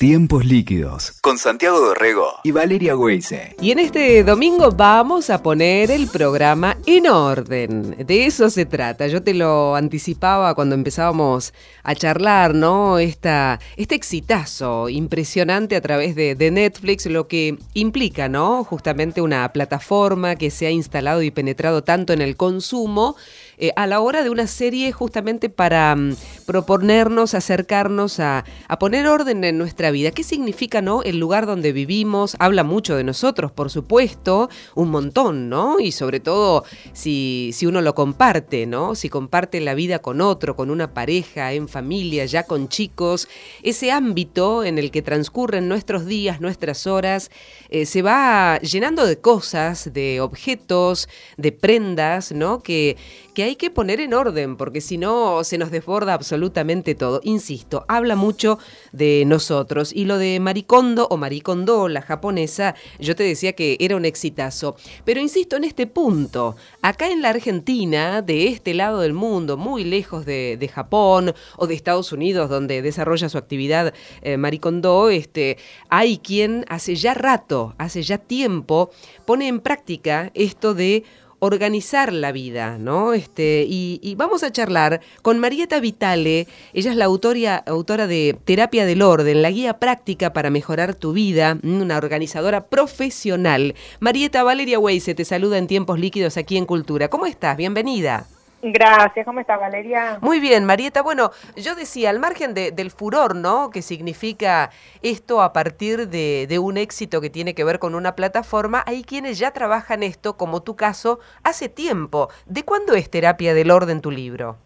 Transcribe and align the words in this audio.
Tiempos 0.00 0.46
líquidos 0.46 1.12
con 1.20 1.36
Santiago 1.36 1.78
Dorrego 1.78 2.26
y 2.42 2.52
Valeria 2.52 2.96
Weise. 2.96 3.54
Y 3.60 3.70
en 3.70 3.80
este 3.80 4.24
domingo 4.24 4.70
vamos 4.70 5.28
a 5.28 5.42
poner 5.42 5.90
el 5.90 6.08
programa 6.08 6.78
en 6.86 7.06
orden. 7.06 8.06
De 8.06 8.24
eso 8.24 8.48
se 8.48 8.64
trata. 8.64 9.08
Yo 9.08 9.22
te 9.22 9.34
lo 9.34 9.76
anticipaba 9.76 10.54
cuando 10.54 10.74
empezábamos 10.74 11.52
a 11.82 11.94
charlar, 11.94 12.54
¿no? 12.54 12.98
Esta, 12.98 13.60
este 13.76 13.94
exitazo 13.94 14.88
impresionante 14.88 15.76
a 15.76 15.82
través 15.82 16.14
de, 16.14 16.34
de 16.34 16.50
Netflix, 16.50 17.04
lo 17.04 17.28
que 17.28 17.58
implica, 17.74 18.30
¿no? 18.30 18.64
Justamente 18.64 19.20
una 19.20 19.52
plataforma 19.52 20.36
que 20.36 20.50
se 20.50 20.66
ha 20.66 20.70
instalado 20.70 21.22
y 21.22 21.30
penetrado 21.30 21.84
tanto 21.84 22.14
en 22.14 22.22
el 22.22 22.38
consumo 22.38 23.16
eh, 23.60 23.72
a 23.76 23.86
la 23.86 24.00
hora 24.00 24.24
de 24.24 24.30
una 24.30 24.46
serie 24.46 24.90
justamente 24.90 25.50
para 25.50 25.94
mm, 25.94 26.16
proponernos, 26.46 27.34
acercarnos 27.34 28.18
a, 28.18 28.44
poner 28.80 29.06
orden 29.06 29.44
en 29.44 29.58
nuestra 29.58 29.90
vida. 29.90 30.10
¿Qué 30.10 30.24
significa, 30.24 30.80
no? 30.80 31.02
El 31.02 31.18
lugar 31.18 31.44
donde 31.44 31.72
vivimos, 31.72 32.36
habla 32.38 32.64
mucho 32.64 32.96
de 32.96 33.04
nosotros, 33.04 33.52
por 33.52 33.68
supuesto, 33.68 34.48
un 34.74 34.90
montón, 34.90 35.50
¿no? 35.50 35.78
Y 35.78 35.92
sobre 35.92 36.20
todo 36.20 36.64
si, 36.94 37.50
si 37.52 37.66
uno 37.66 37.82
lo 37.82 37.94
comparte, 37.94 38.64
¿no? 38.64 38.94
Si 38.94 39.10
comparte 39.10 39.60
la 39.60 39.74
vida 39.74 39.98
con 39.98 40.22
otro, 40.22 40.56
con 40.56 40.70
una 40.70 40.94
pareja, 40.94 41.52
en 41.52 41.68
familia, 41.68 42.24
ya 42.24 42.44
con 42.44 42.68
chicos, 42.68 43.28
ese 43.62 43.92
ámbito 43.92 44.64
en 44.64 44.78
el 44.78 44.90
que 44.90 45.02
transcurren 45.02 45.68
nuestros 45.68 46.06
días, 46.06 46.40
nuestras 46.40 46.86
horas, 46.86 47.30
eh, 47.68 47.84
se 47.84 48.00
va 48.00 48.58
llenando 48.60 49.04
de 49.04 49.18
cosas, 49.18 49.92
de 49.92 50.22
objetos, 50.22 51.08
de 51.36 51.52
prendas, 51.52 52.32
¿no? 52.32 52.62
Que, 52.62 52.96
que 53.34 53.42
hay 53.42 53.49
que 53.56 53.70
poner 53.70 54.00
en 54.00 54.14
orden, 54.14 54.56
porque 54.56 54.80
si 54.80 54.98
no 54.98 55.44
se 55.44 55.58
nos 55.58 55.70
desborda 55.70 56.14
absolutamente 56.14 56.94
todo. 56.94 57.20
Insisto, 57.24 57.84
habla 57.88 58.16
mucho 58.16 58.58
de 58.92 59.24
nosotros. 59.26 59.92
Y 59.94 60.04
lo 60.04 60.18
de 60.18 60.40
Maricondo 60.40 61.06
o 61.10 61.16
Maricondo, 61.16 61.88
la 61.88 62.02
japonesa, 62.02 62.74
yo 62.98 63.16
te 63.16 63.22
decía 63.22 63.52
que 63.52 63.76
era 63.80 63.96
un 63.96 64.04
exitazo. 64.04 64.76
Pero 65.04 65.20
insisto 65.20 65.56
en 65.56 65.64
este 65.64 65.86
punto, 65.86 66.56
acá 66.82 67.10
en 67.10 67.22
la 67.22 67.30
Argentina, 67.30 68.22
de 68.22 68.48
este 68.48 68.74
lado 68.74 69.00
del 69.00 69.12
mundo, 69.12 69.56
muy 69.56 69.84
lejos 69.84 70.26
de, 70.26 70.56
de 70.58 70.68
Japón 70.68 71.34
o 71.56 71.66
de 71.66 71.74
Estados 71.74 72.12
Unidos, 72.12 72.48
donde 72.48 72.82
desarrolla 72.82 73.28
su 73.28 73.38
actividad 73.38 73.94
eh, 74.22 74.36
Maricondo, 74.36 75.08
este, 75.08 75.58
hay 75.88 76.18
quien 76.18 76.64
hace 76.68 76.96
ya 76.96 77.14
rato, 77.14 77.74
hace 77.78 78.02
ya 78.02 78.18
tiempo, 78.18 78.90
pone 79.24 79.48
en 79.48 79.60
práctica 79.60 80.30
esto 80.34 80.74
de 80.74 81.04
organizar 81.40 82.12
la 82.12 82.32
vida, 82.32 82.78
¿no? 82.78 83.12
Este, 83.12 83.66
y, 83.68 84.14
vamos 84.16 84.42
a 84.42 84.52
charlar 84.52 85.00
con 85.22 85.38
Marieta 85.38 85.80
Vitale, 85.80 86.46
ella 86.72 86.90
es 86.90 86.96
la 86.96 87.06
autoria, 87.06 87.56
autora 87.56 88.06
de 88.06 88.38
Terapia 88.44 88.86
del 88.86 89.02
Orden, 89.02 89.42
la 89.42 89.50
guía 89.50 89.78
práctica 89.78 90.32
para 90.32 90.50
mejorar 90.50 90.94
tu 90.94 91.12
vida, 91.12 91.58
una 91.62 91.96
organizadora 91.96 92.66
profesional. 92.68 93.74
Marieta 93.98 94.42
Valeria 94.42 94.78
Weise 94.78 95.14
te 95.14 95.24
saluda 95.24 95.58
en 95.58 95.66
tiempos 95.66 95.98
líquidos 95.98 96.36
aquí 96.36 96.56
en 96.56 96.66
Cultura. 96.66 97.08
¿Cómo 97.08 97.26
estás? 97.26 97.56
Bienvenida. 97.56 98.26
Gracias, 98.62 99.24
¿cómo 99.24 99.40
está 99.40 99.56
Valeria? 99.56 100.18
Muy 100.20 100.38
bien, 100.38 100.64
Marieta. 100.64 101.02
Bueno, 101.02 101.30
yo 101.56 101.74
decía, 101.74 102.10
al 102.10 102.18
margen 102.18 102.52
del 102.54 102.90
furor, 102.90 103.34
¿no? 103.34 103.70
Que 103.70 103.82
significa 103.82 104.70
esto 105.02 105.42
a 105.42 105.52
partir 105.52 106.08
de, 106.08 106.46
de, 106.46 106.58
un 106.58 106.76
éxito 106.76 107.20
que 107.20 107.30
tiene 107.30 107.54
que 107.54 107.64
ver 107.64 107.78
con 107.78 107.94
una 107.94 108.14
plataforma, 108.14 108.82
hay 108.86 109.02
quienes 109.02 109.38
ya 109.38 109.52
trabajan 109.52 110.02
esto, 110.02 110.36
como 110.36 110.62
tu 110.62 110.76
caso, 110.76 111.20
hace 111.42 111.68
tiempo. 111.68 112.28
¿De 112.46 112.62
cuándo 112.64 112.94
es 112.94 113.10
Terapia 113.10 113.54
del 113.54 113.70
Orden 113.70 114.00
tu 114.00 114.10
libro? 114.10 114.58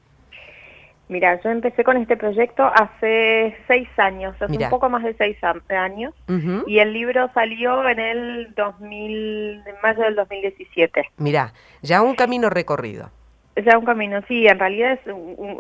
Mira, 1.09 1.39
yo 1.43 1.51
empecé 1.51 1.85
con 1.85 1.99
este 1.99 2.17
proyecto 2.17 2.65
hace 2.65 3.55
seis 3.69 3.89
años, 3.99 4.35
hace 4.41 4.57
un 4.57 4.71
poco 4.71 4.89
más 4.89 5.05
de 5.05 5.15
seis 5.15 5.37
años, 5.69 6.15
y 6.67 6.79
el 6.79 6.93
libro 6.95 7.31
salió 7.35 7.87
en 7.89 8.01
el 8.01 8.55
2000, 8.55 9.63
en 9.67 9.75
mayo 9.83 10.03
del 10.03 10.15
2017. 10.17 11.11
Mira, 11.19 11.53
ya 11.83 12.01
un 12.01 12.15
camino 12.15 12.49
recorrido. 12.49 13.11
Ya 13.57 13.79
un 13.79 13.85
camino, 13.85 14.21
sí, 14.27 14.49
en 14.49 14.59
realidad 14.59 14.99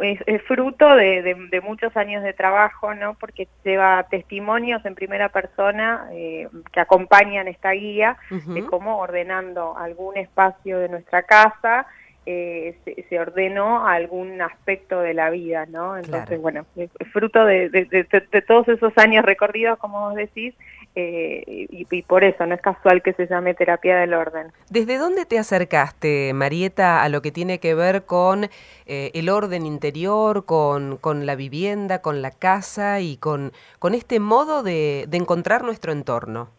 es, 0.02 0.20
es, 0.26 0.42
fruto 0.42 0.96
de, 0.96 1.22
de, 1.22 1.60
muchos 1.60 1.96
años 1.96 2.24
de 2.24 2.32
trabajo, 2.32 2.92
¿no? 2.92 3.14
Porque 3.14 3.46
lleva 3.64 4.04
testimonios 4.10 4.84
en 4.84 4.96
primera 4.96 5.28
persona 5.28 6.08
eh, 6.10 6.48
que 6.72 6.80
acompañan 6.80 7.46
esta 7.46 7.70
guía 7.70 8.16
de 8.30 8.64
cómo 8.66 8.98
ordenando 8.98 9.78
algún 9.78 10.16
espacio 10.16 10.80
de 10.80 10.88
nuestra 10.88 11.22
casa 11.22 11.86
eh, 12.26 12.74
se, 13.08 13.20
ordenó 13.20 13.86
algún 13.86 14.40
aspecto 14.40 15.00
de 15.00 15.12
la 15.12 15.30
vida, 15.30 15.66
¿no? 15.66 15.96
Entonces, 15.96 16.40
bueno, 16.40 16.64
es 16.74 16.90
fruto 17.12 17.44
de, 17.44 17.68
de, 17.68 18.42
todos 18.42 18.66
esos 18.68 18.96
años 18.96 19.24
recorridos, 19.24 19.78
como 19.78 20.00
vos 20.00 20.14
decís, 20.14 20.54
eh, 20.96 21.66
y, 21.70 22.02
por 22.02 22.22
eso 22.22 22.46
no 22.46 22.54
es 22.54 22.60
casual 22.60 23.02
que 23.02 23.12
se 23.14 23.26
llame 23.26 23.54
terapia 23.54 23.96
del 23.96 24.14
orden. 24.14 24.52
¿Desde 24.70 24.96
dónde 24.96 25.26
te 25.26 25.38
acercaste, 25.38 26.32
Marieta, 26.34 27.02
a 27.02 27.08
lo 27.08 27.20
que 27.20 27.32
tiene 27.32 27.58
que 27.58 27.74
ver 27.74 28.04
con 28.04 28.44
eh, 28.86 29.10
el 29.14 29.28
orden 29.28 29.66
interior, 29.66 30.44
con, 30.44 30.96
con, 30.98 31.26
la 31.26 31.34
vivienda, 31.34 32.00
con 32.00 32.22
la 32.22 32.30
casa 32.30 33.00
y 33.00 33.16
con, 33.16 33.52
con 33.80 33.94
este 33.94 34.20
modo 34.20 34.62
de, 34.62 35.06
de 35.08 35.16
encontrar 35.16 35.64
nuestro 35.64 35.90
entorno? 35.90 36.50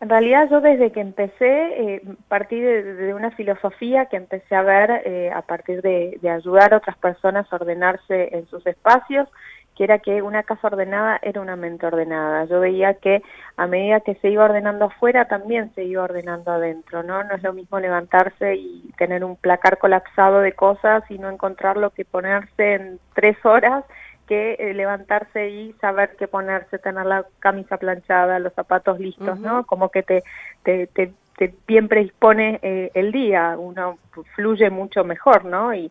En 0.00 0.08
realidad 0.08 0.48
yo 0.50 0.60
desde 0.60 0.92
que 0.92 1.00
empecé 1.00 1.94
eh, 1.94 2.02
partí 2.28 2.60
de, 2.60 3.14
una 3.14 3.30
filosofía 3.30 4.06
que 4.06 4.16
empecé 4.16 4.54
a 4.54 4.62
ver 4.62 5.02
eh, 5.04 5.30
a 5.32 5.42
partir 5.42 5.82
de, 5.82 6.18
de, 6.20 6.30
ayudar 6.30 6.74
a 6.74 6.78
otras 6.78 6.96
personas 6.98 7.50
a 7.50 7.56
ordenarse 7.56 8.28
en 8.32 8.46
sus 8.48 8.66
espacios 8.66 9.28
que 9.74 9.84
era 9.84 9.98
que 9.98 10.22
una 10.22 10.42
casa 10.44 10.68
ordenada 10.68 11.18
era 11.22 11.40
una 11.40 11.56
mente 11.56 11.86
ordenada. 11.86 12.44
Yo 12.44 12.60
veía 12.60 12.94
que 12.94 13.22
a 13.56 13.66
medida 13.66 14.00
que 14.00 14.14
se 14.16 14.30
iba 14.30 14.44
ordenando 14.44 14.86
afuera, 14.86 15.26
también 15.26 15.72
se 15.74 15.84
iba 15.84 16.02
ordenando 16.04 16.52
adentro, 16.52 17.02
¿no? 17.02 17.24
No 17.24 17.34
es 17.34 17.42
lo 17.42 17.52
mismo 17.52 17.80
levantarse 17.80 18.54
y 18.54 18.92
tener 18.96 19.24
un 19.24 19.36
placar 19.36 19.78
colapsado 19.78 20.40
de 20.40 20.52
cosas 20.52 21.02
y 21.10 21.18
no 21.18 21.28
encontrar 21.28 21.76
lo 21.76 21.90
que 21.90 22.04
ponerse 22.04 22.74
en 22.74 23.00
tres 23.14 23.36
horas 23.44 23.84
que 24.26 24.56
eh, 24.58 24.74
levantarse 24.74 25.48
y 25.48 25.72
saber 25.74 26.16
qué 26.18 26.28
ponerse, 26.28 26.78
tener 26.78 27.06
la 27.06 27.24
camisa 27.38 27.76
planchada, 27.76 28.38
los 28.38 28.52
zapatos 28.54 28.98
listos, 28.98 29.38
¿no? 29.40 29.64
Como 29.66 29.90
que 29.90 30.02
te, 30.02 30.24
te, 30.62 30.86
te, 30.86 31.54
bien 31.66 31.88
predispone 31.88 32.58
eh, 32.62 32.90
el 32.94 33.12
día, 33.12 33.56
uno 33.58 33.98
fluye 34.34 34.70
mucho 34.70 35.04
mejor, 35.04 35.44
¿no? 35.44 35.74
Y 35.74 35.90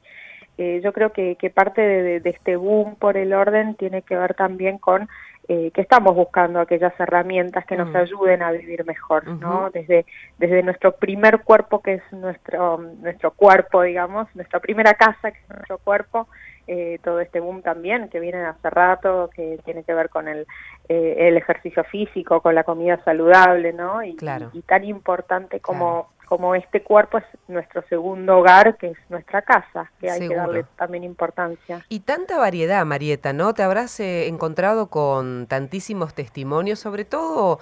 eh, 0.57 0.81
yo 0.83 0.93
creo 0.93 1.11
que, 1.11 1.35
que 1.35 1.49
parte 1.49 1.81
de, 1.81 2.19
de, 2.19 2.29
este 2.29 2.55
boom 2.55 2.95
por 2.95 3.17
el 3.17 3.33
orden 3.33 3.75
tiene 3.75 4.03
que 4.03 4.15
ver 4.15 4.35
también 4.35 4.77
con 4.77 5.09
eh, 5.49 5.71
que 5.73 5.81
estamos 5.81 6.15
buscando 6.15 6.61
aquellas 6.61 6.97
herramientas 6.97 7.65
que 7.65 7.75
nos 7.75 7.89
mm. 7.89 7.95
ayuden 7.97 8.43
a 8.43 8.51
vivir 8.51 8.85
mejor, 8.85 9.27
¿no? 9.27 9.69
Desde, 9.73 10.05
desde 10.37 10.63
nuestro 10.63 10.93
primer 10.93 11.41
cuerpo, 11.41 11.81
que 11.81 11.95
es 11.95 12.13
nuestro, 12.13 12.77
nuestro 12.77 13.31
cuerpo, 13.31 13.81
digamos, 13.81 14.33
nuestra 14.35 14.61
primera 14.61 14.93
casa, 14.93 15.31
que 15.31 15.39
es 15.39 15.49
nuestro 15.49 15.79
cuerpo, 15.79 16.29
eh, 16.67 16.99
todo 17.03 17.19
este 17.19 17.39
boom 17.39 17.61
también 17.61 18.09
que 18.09 18.19
viene 18.19 18.45
hace 18.45 18.69
rato, 18.69 19.29
que 19.35 19.59
tiene 19.65 19.83
que 19.83 19.93
ver 19.93 20.09
con 20.09 20.27
el, 20.27 20.47
eh, 20.89 21.15
el 21.27 21.37
ejercicio 21.37 21.83
físico, 21.83 22.41
con 22.41 22.55
la 22.55 22.63
comida 22.63 23.03
saludable, 23.03 23.73
¿no? 23.73 24.03
Y, 24.03 24.17
y, 24.53 24.61
tan 24.61 24.83
importante 24.85 25.59
como, 25.59 26.09
como 26.25 26.55
este 26.55 26.81
cuerpo 26.81 27.17
es 27.17 27.25
nuestro 27.47 27.83
segundo 27.89 28.39
hogar, 28.39 28.77
que 28.77 28.91
es 28.91 28.97
nuestra 29.09 29.41
casa, 29.41 29.91
que 29.99 30.09
hay 30.09 30.27
que 30.27 30.35
darle 30.35 30.65
también 30.77 31.03
importancia. 31.03 31.85
Y 31.89 32.01
tanta 32.01 32.37
variedad, 32.37 32.85
Marieta, 32.85 33.33
¿no? 33.33 33.53
Te 33.53 33.63
habrás 33.63 33.99
eh, 33.99 34.27
encontrado 34.27 34.87
con 34.87 35.47
tantísimos 35.47 36.13
testimonios, 36.13 36.79
sobre 36.79 37.05
todo, 37.05 37.59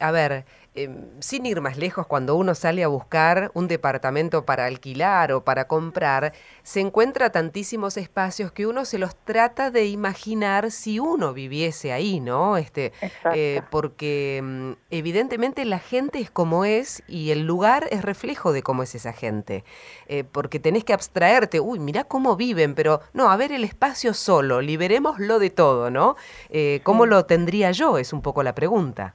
a 0.00 0.10
ver, 0.12 0.44
Em, 0.76 1.04
sin 1.20 1.46
ir 1.46 1.60
más 1.60 1.76
lejos, 1.76 2.04
cuando 2.08 2.34
uno 2.34 2.52
sale 2.56 2.82
a 2.82 2.88
buscar 2.88 3.52
un 3.54 3.68
departamento 3.68 4.44
para 4.44 4.66
alquilar 4.66 5.30
o 5.30 5.44
para 5.44 5.68
comprar, 5.68 6.32
se 6.64 6.80
encuentra 6.80 7.30
tantísimos 7.30 7.96
espacios 7.96 8.50
que 8.50 8.66
uno 8.66 8.84
se 8.84 8.98
los 8.98 9.14
trata 9.14 9.70
de 9.70 9.86
imaginar 9.86 10.72
si 10.72 10.98
uno 10.98 11.32
viviese 11.32 11.92
ahí, 11.92 12.18
¿no? 12.18 12.56
Este, 12.56 12.92
eh, 13.34 13.62
porque 13.70 14.40
mm, 14.42 14.72
evidentemente 14.90 15.64
la 15.64 15.78
gente 15.78 16.18
es 16.18 16.32
como 16.32 16.64
es 16.64 17.04
y 17.06 17.30
el 17.30 17.46
lugar 17.46 17.86
es 17.92 18.02
reflejo 18.02 18.52
de 18.52 18.64
cómo 18.64 18.82
es 18.82 18.96
esa 18.96 19.12
gente. 19.12 19.62
Eh, 20.08 20.24
porque 20.24 20.58
tenés 20.58 20.82
que 20.82 20.92
abstraerte, 20.92 21.60
uy, 21.60 21.78
mira 21.78 22.02
cómo 22.02 22.34
viven, 22.34 22.74
pero 22.74 23.00
no, 23.12 23.30
a 23.30 23.36
ver 23.36 23.52
el 23.52 23.62
espacio 23.62 24.12
solo, 24.12 24.60
liberémoslo 24.60 25.38
de 25.38 25.50
todo, 25.50 25.92
¿no? 25.92 26.16
Eh, 26.50 26.80
¿Cómo 26.82 27.06
lo 27.06 27.26
tendría 27.26 27.70
yo? 27.70 27.96
Es 27.98 28.12
un 28.12 28.22
poco 28.22 28.42
la 28.42 28.56
pregunta. 28.56 29.14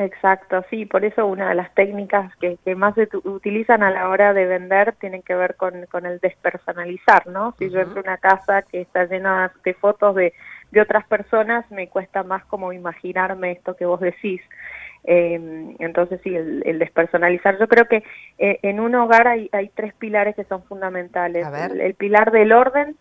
Exacto, 0.00 0.64
sí, 0.70 0.86
por 0.86 1.04
eso 1.04 1.26
una 1.26 1.48
de 1.48 1.56
las 1.56 1.74
técnicas 1.74 2.32
que, 2.36 2.56
más 2.76 2.94
se 2.94 3.08
utilizan 3.24 3.82
a 3.82 3.90
la 3.90 4.08
hora 4.08 4.32
de 4.32 4.46
vender 4.46 4.94
tienen 5.00 5.22
que 5.22 5.34
ver 5.34 5.56
con, 5.56 5.86
con 5.86 6.06
el 6.06 6.20
despersonalizar, 6.20 7.26
¿no? 7.26 7.54
Si 7.58 7.68
yo 7.68 7.80
entro 7.80 7.98
a 8.00 8.02
una 8.04 8.18
casa 8.18 8.62
que 8.62 8.80
está 8.80 9.06
llena 9.06 9.52
de 9.64 9.74
fotos 9.74 10.14
de, 10.14 10.32
de 10.70 10.80
otras 10.80 11.04
personas, 11.08 11.68
me 11.72 11.88
cuesta 11.88 12.22
más 12.22 12.44
como 12.44 12.72
imaginarme 12.72 13.52
esto 13.52 13.74
que 13.74 13.86
vos 13.86 14.00
decís. 14.00 14.40
Eh, 15.02 15.74
entonces 15.80 16.20
sí, 16.22 16.34
el, 16.34 16.78
despersonalizar. 16.78 17.58
Yo 17.58 17.66
creo 17.66 17.86
que 17.86 18.04
eh, 18.38 18.60
en 18.62 18.78
un 18.78 18.94
hogar 18.94 19.26
hay, 19.26 19.48
hay 19.52 19.68
tres 19.70 19.94
pilares 19.94 20.36
que 20.36 20.44
son 20.44 20.62
fundamentales. 20.64 21.46
el 21.80 21.94
pilar 21.94 22.30
del 22.30 22.52
orden, 22.52 22.96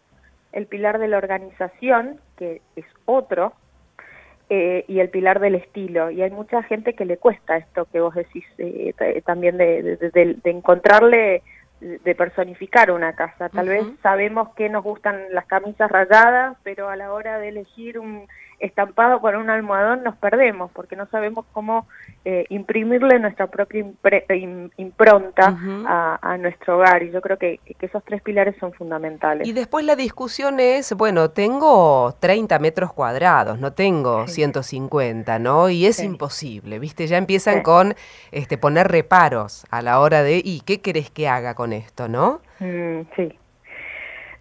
el 0.52 0.66
pilar 0.66 0.98
de 0.98 1.10
la 1.10 1.18
organización, 1.18 2.20
que 2.38 2.62
es 2.76 2.86
otro, 3.06 3.54
eh, 4.50 4.86
y 4.88 5.00
el 5.00 5.10
pilar 5.10 5.40
del 5.40 5.56
estilo. 5.56 6.12
Y 6.12 6.22
hay 6.22 6.32
mucha 6.32 6.64
gente 6.64 6.94
que 6.94 7.06
le 7.06 7.18
cuesta 7.18 7.58
esto 7.58 7.86
que 7.92 8.00
vos 8.00 8.16
decís 8.16 8.46
eh, 8.58 8.94
también 9.26 9.58
de, 9.58 9.98
de, 9.98 10.40
encontrarle 10.46 11.44
de 11.80 12.16
personificar 12.16 12.92
una 12.92 13.14
casa. 13.14 13.50
Tal 13.50 13.70
vez 13.70 13.86
sabemos 14.02 14.50
que 14.56 14.70
nos 14.70 14.84
gustan 14.84 15.22
las 15.32 15.46
camisas 15.46 15.92
rayadas, 15.92 16.58
pero 16.64 16.90
a 16.90 16.96
la 16.96 17.14
hora 17.14 17.40
de 17.40 17.50
elegir 17.50 18.00
un, 18.00 18.28
estampado 18.60 19.20
con 19.20 19.36
un 19.36 19.50
almohadón 19.50 20.04
nos 20.04 20.16
perdemos 20.18 20.72
porque 20.72 20.96
no 20.96 21.06
sabemos 21.08 21.46
cómo 21.54 21.88
eh, 22.26 22.46
imprimirle 22.50 23.20
nuestra 23.20 23.48
propia 23.48 23.86
impronta 24.78 25.58
a, 26.22 26.38
nuestro 26.38 26.78
hogar 26.78 27.04
y 27.04 27.12
yo 27.12 27.22
creo 27.22 27.38
que, 27.38 27.60
esos 27.80 28.04
tres 28.04 28.22
pilares 28.22 28.56
son 28.60 28.74
fundamentales. 28.74 29.48
Y 29.48 29.54
después 29.54 29.86
la 29.86 29.96
discusión 29.96 30.60
es, 30.60 30.94
bueno, 30.94 31.30
tengo 31.30 32.16
30 32.20 32.60
metros 32.60 32.94
cuadrados, 32.94 33.60
no 33.60 33.74
tengo 33.74 34.28
150, 34.28 35.40
¿no? 35.40 35.70
Y 35.70 35.86
es 35.86 36.04
imposible, 36.04 36.80
¿viste? 36.80 37.08
Ya 37.08 37.18
empiezan 37.18 37.62
con 37.62 37.96
este, 38.32 38.58
poner 38.58 38.88
reparos 38.88 39.66
a 39.70 39.82
la 39.82 40.00
hora 40.00 40.24
de, 40.24 40.42
¿y 40.44 40.62
qué 40.62 40.82
querés 40.82 41.10
que 41.10 41.28
haga 41.30 41.56
con 41.56 41.74
esto, 41.74 42.08
no? 42.08 42.42
Mm, 42.60 43.02
sí. 43.16 43.38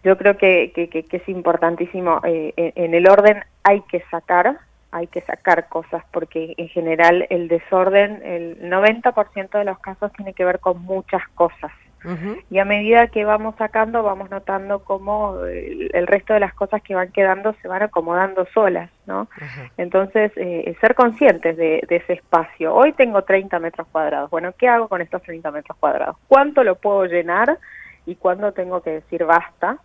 Yo 0.07 0.17
creo 0.17 0.37
que, 0.37 0.71
que, 0.73 1.05
es 1.11 1.29
importantísimo. 1.29 2.21
Eh, 2.23 2.53
en 2.77 2.95
el 2.95 3.11
orden 3.11 3.43
hay 3.65 3.81
que 3.91 4.05
sacar, 4.09 4.57
hay 4.93 5.09
que 5.09 5.21
sacar 5.23 5.69
cosas 5.69 6.05
porque 6.13 6.55
en 6.57 6.69
general 6.69 7.27
el 7.29 7.49
desorden, 7.49 8.23
el 8.25 8.71
90% 8.71 9.59
de 9.59 9.65
los 9.65 9.81
casos 9.81 10.13
tiene 10.13 10.33
que 10.33 10.45
ver 10.45 10.61
con 10.61 10.81
muchas 10.83 11.27
cosas. 11.35 11.73
Y 12.51 12.61
a 12.61 12.65
medida 12.65 13.09
que 13.09 13.25
vamos 13.25 13.57
sacando, 13.57 14.05
vamos 14.05 14.31
notando 14.31 14.85
cómo 14.85 15.41
el, 15.45 16.07
resto 16.07 16.35
de 16.35 16.39
las 16.39 16.55
cosas 16.55 16.81
que 16.83 16.95
van 16.95 17.11
quedando 17.11 17.57
se 17.61 17.67
van 17.67 17.83
acomodando 17.83 18.47
solas, 18.55 18.89
¿no? 19.07 19.27
Entonces, 19.77 20.31
eh, 20.37 20.73
ser 20.81 20.95
conscientes 20.95 21.57
de, 21.57 21.83
de, 21.89 21.97
ese 21.97 22.13
espacio. 22.13 22.73
Hoy 22.73 22.93
tengo 22.93 23.23
30 23.23 23.59
metros 23.59 23.89
cuadrados. 23.91 24.31
Bueno, 24.31 24.53
¿qué 24.57 24.69
hago 24.69 24.87
con 24.87 25.01
estos 25.01 25.21
30 25.23 25.51
metros 25.51 25.77
cuadrados? 25.79 26.17
¿Cuánto 26.29 26.63
lo 26.63 26.77
puedo 26.77 27.07
llenar? 27.07 27.59
Y 28.07 28.15
cuándo 28.15 28.53
tengo 28.53 28.81
que 28.81 28.91
decir 28.91 29.25
basta. 29.25 29.79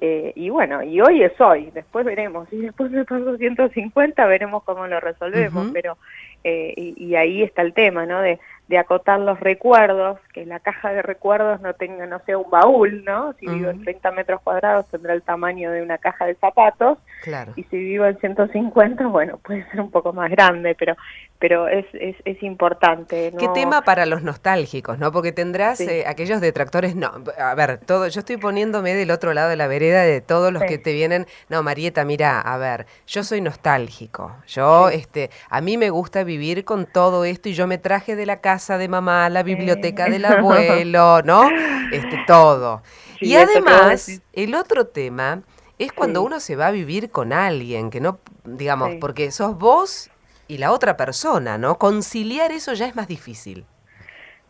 Eh, 0.00 0.32
y 0.34 0.48
bueno, 0.48 0.82
y 0.82 1.00
hoy 1.00 1.22
es 1.22 1.38
hoy, 1.38 1.70
después 1.72 2.04
veremos. 2.04 2.50
Y 2.50 2.62
después 2.62 2.90
me 2.90 3.04
paso 3.04 3.36
150, 3.36 4.26
veremos 4.26 4.62
cómo 4.64 4.86
lo 4.86 4.98
resolvemos. 5.00 5.68
Pero 5.72 5.98
eh, 6.44 6.72
y, 6.76 7.14
ahí 7.16 7.42
está 7.42 7.62
el 7.62 7.74
tema, 7.74 8.06
¿no? 8.06 8.20
De, 8.20 8.38
de 8.68 8.78
acotar 8.78 9.18
los 9.18 9.40
recuerdos, 9.40 10.18
que 10.32 10.44
la 10.44 10.60
caja 10.60 10.92
de 10.92 11.02
recuerdos 11.02 11.60
no 11.62 11.72
tenga, 11.74 12.06
no 12.06 12.20
sea 12.26 12.36
un 12.36 12.50
baúl, 12.50 13.02
¿no? 13.04 13.32
Si 13.40 13.46
vivo 13.46 13.70
en 13.70 13.82
30 13.82 14.10
metros 14.12 14.42
cuadrados 14.42 14.86
tendrá 14.88 15.14
el 15.14 15.22
tamaño 15.22 15.70
de 15.72 15.82
una 15.82 15.98
caja 15.98 16.26
de 16.26 16.34
zapatos, 16.34 16.98
claro. 17.22 17.52
y 17.56 17.64
si 17.64 17.78
vivo 17.78 18.04
en 18.04 18.18
150, 18.18 19.06
bueno, 19.06 19.38
puede 19.38 19.68
ser 19.70 19.80
un 19.80 19.90
poco 19.90 20.12
más 20.12 20.30
grande, 20.30 20.74
pero 20.78 20.96
pero 21.38 21.68
es, 21.68 21.86
es, 21.92 22.16
es 22.24 22.42
importante. 22.42 23.32
¿Qué 23.38 23.48
tema 23.54 23.82
para 23.82 24.06
los 24.06 24.22
nostálgicos, 24.22 24.98
no? 24.98 25.12
Porque 25.12 25.30
tendrás 25.32 25.80
eh, 25.80 26.04
aquellos 26.06 26.40
detractores, 26.40 26.96
no, 26.96 27.12
a 27.38 27.54
ver, 27.54 27.78
todo, 27.78 28.08
yo 28.08 28.20
estoy 28.20 28.38
poniéndome 28.38 28.94
del 28.94 29.10
otro 29.10 29.32
lado 29.34 29.48
de 29.48 29.56
la 29.56 29.68
vereda 29.68 30.02
de 30.02 30.20
todos 30.20 30.52
los 30.52 30.62
que 30.64 30.78
te 30.78 30.92
vienen, 30.92 31.26
no, 31.48 31.62
Marieta, 31.62 32.04
mira, 32.04 32.40
a 32.40 32.58
ver, 32.58 32.86
yo 33.06 33.22
soy 33.22 33.40
nostálgico, 33.40 34.36
yo, 34.48 34.88
este, 34.88 35.30
a 35.48 35.60
mí 35.60 35.76
me 35.76 35.90
gusta 35.90 36.24
vivir 36.28 36.64
con 36.64 36.86
todo 36.86 37.24
esto 37.24 37.48
y 37.48 37.54
yo 37.54 37.66
me 37.66 37.78
traje 37.78 38.14
de 38.14 38.24
la 38.24 38.40
casa 38.40 38.78
de 38.78 38.86
mamá, 38.86 39.28
la 39.28 39.42
biblioteca 39.42 40.08
del 40.08 40.24
abuelo, 40.24 41.22
¿no? 41.22 41.50
Este, 41.90 42.22
todo. 42.28 42.82
y 43.20 43.34
además, 43.34 44.22
el 44.32 44.54
otro 44.54 44.86
tema 44.86 45.42
es 45.78 45.92
cuando 45.92 46.22
uno 46.22 46.38
se 46.38 46.54
va 46.54 46.68
a 46.68 46.70
vivir 46.70 47.10
con 47.10 47.32
alguien, 47.32 47.90
que 47.90 48.00
no, 48.00 48.20
digamos, 48.44 48.94
porque 49.00 49.32
sos 49.32 49.58
vos 49.58 50.10
y 50.46 50.58
la 50.58 50.72
otra 50.72 50.96
persona, 50.96 51.58
¿no? 51.58 51.78
Conciliar 51.78 52.52
eso 52.52 52.74
ya 52.74 52.86
es 52.86 52.94
más 52.94 53.08
difícil. 53.08 53.64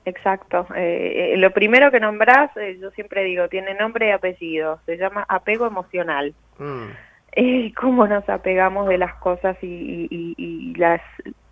Exacto. 0.05 0.67
Eh, 0.75 1.35
eh, 1.35 1.37
lo 1.37 1.53
primero 1.53 1.91
que 1.91 2.01
nombrás, 2.01 2.57
eh, 2.57 2.79
yo 2.81 2.91
siempre 2.93 3.25
digo, 3.25 3.49
tiene 3.49 3.75
nombre 3.75 4.09
y 4.09 4.11
apellido, 4.11 4.81
se 4.87 4.97
llama 4.97 5.25
apego 5.29 5.67
emocional. 5.67 6.35
Mm. 6.59 6.89
Cómo 7.77 8.07
nos 8.07 8.29
apegamos 8.29 8.89
de 8.89 8.99
las 8.99 9.15
cosas 9.15 9.57
y, 9.63 10.09
y, 10.11 10.75
las 10.75 11.01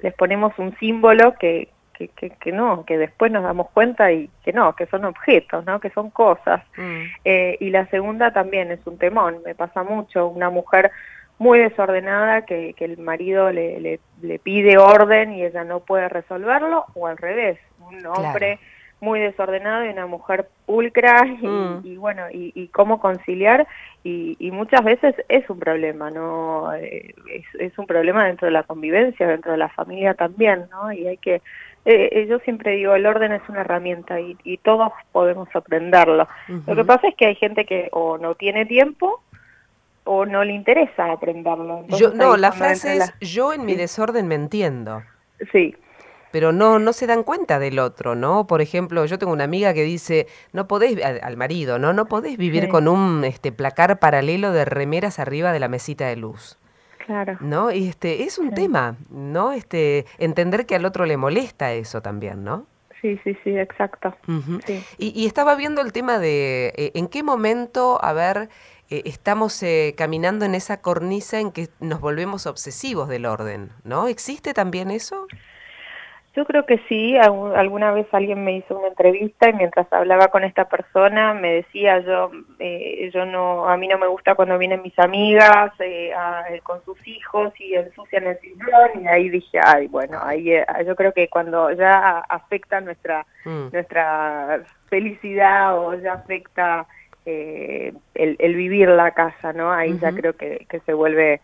les 0.00 0.14
ponemos 0.14 0.52
un 0.58 0.76
símbolo 0.78 1.34
que, 1.38 1.69
que, 1.93 2.08
que, 2.08 2.52
no, 2.52 2.84
que 2.84 2.99
después 2.99 3.32
nos 3.32 3.43
damos 3.43 3.70
cuenta 3.70 4.12
y 4.12 4.28
que 4.44 4.52
no, 4.52 4.75
que 4.76 4.87
son 4.87 5.05
objetos, 5.05 5.64
¿no? 5.64 5.81
que 5.81 5.90
son 5.90 6.11
cosas. 6.11 6.62
Mm. 6.76 7.02
Eh, 7.25 7.56
y 7.61 7.70
la 7.70 7.87
segunda 7.87 8.32
también 8.32 8.70
es 8.70 8.87
un 8.87 8.99
temón, 8.99 9.38
me 9.44 9.55
pasa 9.55 9.82
mucho, 9.82 10.28
una 10.28 10.50
mujer 10.50 10.90
muy 11.38 11.58
desordenada 11.58 12.43
que, 12.46 12.75
que 12.75 12.84
el 12.84 12.99
marido 12.99 13.50
le, 13.50 13.81
le, 13.81 14.00
le, 14.23 14.38
pide 14.38 14.78
orden 14.78 15.32
y 15.32 15.44
ella 15.44 15.64
no 15.64 15.81
puede 15.81 16.08
resolverlo, 16.08 16.87
o 16.94 17.06
al 17.06 17.17
revés, 17.17 17.58
un 17.81 18.05
hombre 18.06 18.58
muy 19.00 19.20
desordenado 19.20 19.84
y 19.84 19.88
una 19.88 20.06
mujer 20.06 20.48
pulcra 20.64 21.26
y, 21.43 21.46
mm. 21.46 22.00
bueno 22.00 22.31
y, 22.32 22.52
y, 22.54 22.69
cómo 22.69 22.98
conciliar 22.98 23.66
y, 24.02 24.37
y, 24.38 24.50
muchas 24.50 24.84
veces 24.84 25.14
es 25.28 25.48
un 25.50 25.58
problema 25.58 26.10
no 26.10 26.72
eh, 26.75 27.14
es, 27.31 27.44
es, 27.60 27.78
un 27.78 27.87
problema 27.87 28.25
dentro 28.25 28.46
de 28.46 28.52
la 28.52 28.62
convivencia 28.62 29.26
dentro 29.26 29.52
de 29.52 29.58
la 29.58 29.69
familia 29.69 30.14
también 30.14 30.66
no 30.70 30.93
y 30.93 31.06
hay 31.06 31.19
que 31.19 31.43
eh, 31.87 32.08
eh, 32.10 32.26
yo 32.28 32.40
siempre 32.40 32.72
digo, 32.72 32.96
el 32.96 33.06
orden 33.06 33.31
es 33.31 33.43
una 33.48 33.60
herramienta 33.60 34.20
y, 34.20 34.37
y 34.43 34.56
todos 34.56 34.90
podemos 35.12 35.49
aprenderlo. 35.54 36.26
Lo 36.66 36.75
que 36.75 36.84
pasa 36.84 37.06
es 37.06 37.14
que 37.14 37.26
hay 37.26 37.37
gente 37.37 37.64
que 37.64 37.90
o 37.92 38.19
no 38.19 38.34
tiene 38.34 38.66
tiempo 38.66 39.22
o 40.02 40.26
no 40.26 40.42
le 40.42 40.52
interesa 40.52 41.12
aprenderlo. 41.12 41.84
yo, 41.96 42.12
no, 42.12 42.37
la 42.37 42.50
frase 42.50 42.96
es, 42.96 43.14
yo 43.20 43.52
en 43.52 43.64
mi 43.64 43.76
desorden 43.76 44.26
me 44.26 44.34
entiendo. 44.34 45.02
Sí. 45.52 45.76
Pero 46.37 46.53
no, 46.53 46.79
no 46.79 46.93
se 46.93 47.06
dan 47.06 47.23
cuenta 47.23 47.59
del 47.59 47.79
otro, 47.79 48.15
¿no? 48.15 48.47
Por 48.47 48.61
ejemplo, 48.61 49.06
yo 49.06 49.19
tengo 49.19 49.33
una 49.33 49.44
amiga 49.44 49.73
que 49.73 49.85
dice, 49.85 50.27
no 50.53 50.69
podés, 50.69 51.03
al, 51.03 51.35
marido, 51.38 51.79
¿no? 51.79 51.94
No 51.94 52.09
podés 52.09 52.37
vivir 52.37 52.69
con 52.69 52.88
un 52.88 53.25
este, 53.25 53.53
placar 53.53 53.99
paralelo 53.99 54.53
de 54.53 54.67
remeras 54.67 55.19
arriba 55.19 55.50
de 55.55 55.61
la 55.61 55.69
mesita 55.69 56.09
de 56.09 56.17
luz. 56.17 56.59
Claro. 57.06 57.38
¿No? 57.41 57.73
Y 57.73 57.88
este, 57.88 58.25
es 58.25 58.38
un 58.38 58.53
tema, 58.53 58.97
¿no? 59.09 59.53
Este, 59.53 60.05
entender 60.19 60.67
que 60.67 60.75
al 60.75 60.85
otro 60.85 61.06
le 61.06 61.17
molesta 61.17 61.73
eso 61.73 62.03
también, 62.03 62.44
¿no? 62.44 62.67
Sí, 63.00 63.19
sí, 63.25 63.35
sí, 63.43 63.56
exacto. 63.56 64.15
y, 64.99 65.27
estaba 65.27 65.55
viendo 65.55 65.81
el 65.81 65.94
tema 65.94 66.19
de 66.19 66.75
eh, 66.77 66.91
en 66.97 67.09
qué 67.09 67.23
momento, 67.23 67.99
a 68.05 68.12
ver, 68.12 68.50
eh, 68.91 69.00
estamos 69.06 69.62
eh, 69.62 69.94
caminando 69.97 70.44
en 70.44 70.55
esa 70.55 70.83
cornisa 70.83 71.41
en 71.41 71.50
que 71.50 71.71
nos 71.81 72.03
volvemos 72.03 72.44
obsesivos 72.44 73.09
del 73.09 73.25
orden, 73.25 73.71
¿no? 73.85 74.06
¿Existe 74.06 74.53
también 74.53 74.91
eso? 74.91 75.27
Yo 76.37 76.45
creo 76.45 76.66
que 76.66 76.78
sí, 76.87 77.16
alguna 77.16 77.93
vez 77.93 78.07
alguien 78.12 78.45
me 78.45 78.59
hizo 78.59 78.78
una 78.78 78.88
entrevista 78.88 79.49
y 79.49 79.55
mientras 79.55 79.90
hablaba 79.90 80.28
con 80.28 80.45
esta 80.45 80.69
persona 80.69 81.33
me 81.33 81.55
decía 81.55 82.00
yo, 82.00 82.31
eh, 82.59 83.11
yo 83.14 83.25
no, 83.25 83.66
a 83.66 83.78
mí 83.78 83.88
no 83.88 83.97
me 83.97 84.07
gusta 84.07 84.35
cuando 84.35 84.59
vienen 84.59 84.83
mis 84.83 84.99
amigas 84.99 85.73
eh, 85.78 86.12
eh, 86.50 86.61
con 86.62 86.85
sus 86.85 86.99
hijos 87.09 87.59
y 87.59 87.75
ensucian 87.75 88.26
el 88.26 88.38
sillón 88.40 89.02
y 89.02 89.07
ahí 89.09 89.31
dije, 89.31 89.59
ay, 89.64 89.87
bueno, 89.87 90.19
ahí 90.23 90.50
yo 90.85 90.95
creo 90.95 91.12
que 91.12 91.28
cuando 91.28 91.73
ya 91.73 92.19
afecta 92.19 92.83
nuestra 92.83 93.25
mm. 93.47 93.69
nuestra 93.73 94.61
felicidad 94.90 95.78
o 95.78 95.95
ya 95.95 96.12
afecta 96.12 96.87
el, 97.25 97.97
el, 98.14 98.55
vivir 98.55 98.90
la 98.90 99.12
casa, 99.12 99.55
¿no? 99.55 99.73
Ahí 99.73 99.99
ya 99.99 100.12
creo 100.12 100.35
que, 100.37 100.66
que 100.69 100.81
se 100.81 100.93
vuelve 100.93 101.40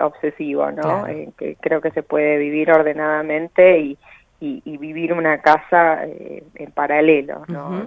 obsesivo, 0.00 0.70
¿no? 0.70 1.06
que 1.36 1.56
creo 1.60 1.80
que 1.80 1.90
se 1.90 2.04
puede 2.04 2.38
vivir 2.38 2.70
ordenadamente 2.70 3.80
y 3.80 3.98
y, 4.44 4.76
vivir 4.76 5.12
una 5.12 5.38
casa 5.40 6.04
eh, 6.04 6.42
en 6.56 6.72
paralelo, 6.72 7.44
¿no? 7.46 7.86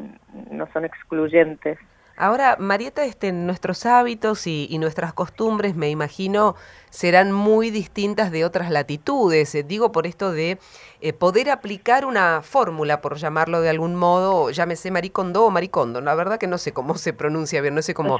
no 0.51 0.67
son 0.71 0.85
excluyentes. 0.85 1.77
Ahora, 2.17 2.55
Marieta, 2.57 3.03
este, 3.03 3.33
nuestros 3.33 3.85
hábitos 3.85 4.47
y, 4.47 4.77
nuestras 4.79 5.11
costumbres, 5.13 5.75
me 5.75 5.89
imagino, 5.89 6.55
serán 6.89 7.33
muy 7.33 7.71
distintas 7.71 8.31
de 8.31 8.45
otras 8.45 8.71
latitudes. 8.71 9.53
Eh, 9.53 9.63
digo 9.63 9.91
por 9.91 10.07
esto 10.07 10.31
de 10.31 10.57
eh, 11.01 11.11
poder 11.11 11.49
aplicar 11.49 12.05
una 12.05 12.41
fórmula, 12.41 13.01
por 13.01 13.17
llamarlo 13.17 13.59
de 13.59 13.69
algún 13.69 13.95
modo, 13.95 14.49
llámese 14.49 14.91
maricondo 14.91 15.43
o 15.43 15.51
maricondo. 15.51 15.99
La 15.99 16.15
verdad 16.15 16.37
que 16.37 16.47
no 16.47 16.57
sé 16.57 16.71
cómo 16.71 16.95
se 16.95 17.11
pronuncia 17.11 17.59
bien, 17.59 17.75
no 17.75 17.81
sé 17.81 17.93
cómo, 17.93 18.17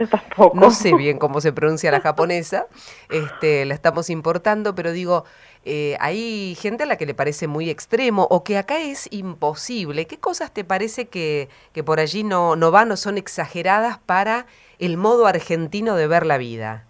no 0.54 0.72
sé 0.72 0.94
bien 0.94 1.18
cómo 1.18 1.40
se 1.40 1.54
pronuncia 1.54 1.90
la 1.90 2.02
japonesa. 2.02 2.68
Este, 3.10 3.64
la 3.64 3.76
estamos 3.76 4.10
importando, 4.10 4.76
pero 4.76 4.92
digo, 4.92 5.24
eh, 5.66 5.98
hay 6.00 6.56
gente 6.56 6.84
a 6.84 6.86
la 6.86 6.98
que 6.98 7.06
le 7.06 7.14
parece 7.14 7.48
muy 7.48 7.70
extremo 7.70 8.28
o 8.30 8.44
que 8.44 8.58
acá 8.58 8.80
es 8.80 9.12
imposible. 9.12 10.06
¿Qué 10.06 10.18
cosas 10.18 10.54
te 10.54 10.64
parece 10.64 11.08
que, 11.08 11.50
que 11.74 11.84
por 11.84 12.00
allí 12.00 12.24
no, 12.24 12.56
no 12.56 12.72
van 12.72 12.92
o 12.92 12.98
son 12.98 13.18
exageradas 13.18 13.98
para 13.98 14.46
el 14.80 14.98
modo 14.98 15.26
argentino 15.26 15.96
de 15.96 16.08
ver 16.08 16.26
la 16.26 16.38
vida? 16.38 16.86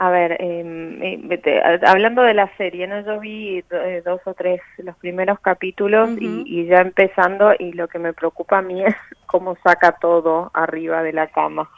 A 0.00 0.10
ver, 0.10 0.36
em, 0.40 1.02
eh, 1.02 1.80
hablando 1.84 2.22
de 2.22 2.32
la 2.32 2.48
serie, 2.56 2.86
¿no? 2.86 3.00
Yo 3.00 3.18
vi 3.18 3.64
eh, 3.68 4.02
dos 4.04 4.20
o 4.26 4.34
tres 4.34 4.60
los 4.76 4.94
primeros 4.96 5.40
capítulos 5.40 6.10
y, 6.20 6.66
ya 6.66 6.82
empezando 6.82 7.52
y 7.58 7.72
lo 7.72 7.88
que 7.88 7.98
me 7.98 8.12
preocupa 8.12 8.58
a 8.58 8.62
mí 8.62 8.84
es 8.86 8.94
cómo 9.26 9.56
saca 9.64 9.92
todo 9.92 10.52
arriba 10.54 11.02
de 11.02 11.12
la 11.12 11.26
cama. 11.26 11.68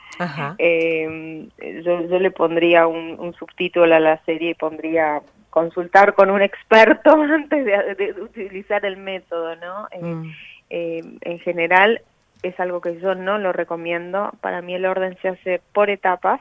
Em, 0.58 1.48
yo, 1.82 2.02
yo, 2.08 2.18
le 2.18 2.30
pondría 2.30 2.86
un, 2.86 3.16
un, 3.18 3.32
subtítulo 3.32 3.94
a 3.94 4.00
la 4.00 4.22
serie 4.24 4.50
y 4.50 4.54
pondría 4.54 5.22
consultar 5.50 6.14
con 6.14 6.30
un 6.30 6.42
experto 6.42 7.12
antes 7.20 7.64
de, 7.64 8.14
utilizar 8.20 8.84
el 8.84 8.96
método, 8.96 9.56
¿no? 9.56 9.88
Mm. 10.00 10.32
en 10.70 11.38
general 11.40 12.00
es 12.42 12.58
algo 12.58 12.80
que 12.80 12.98
yo 13.00 13.14
no 13.14 13.38
lo 13.38 13.52
recomiendo. 13.52 14.32
Para 14.40 14.62
mí 14.62 14.74
el 14.74 14.86
orden 14.86 15.16
se 15.20 15.28
hace 15.28 15.60
por 15.72 15.90
etapas 15.90 16.40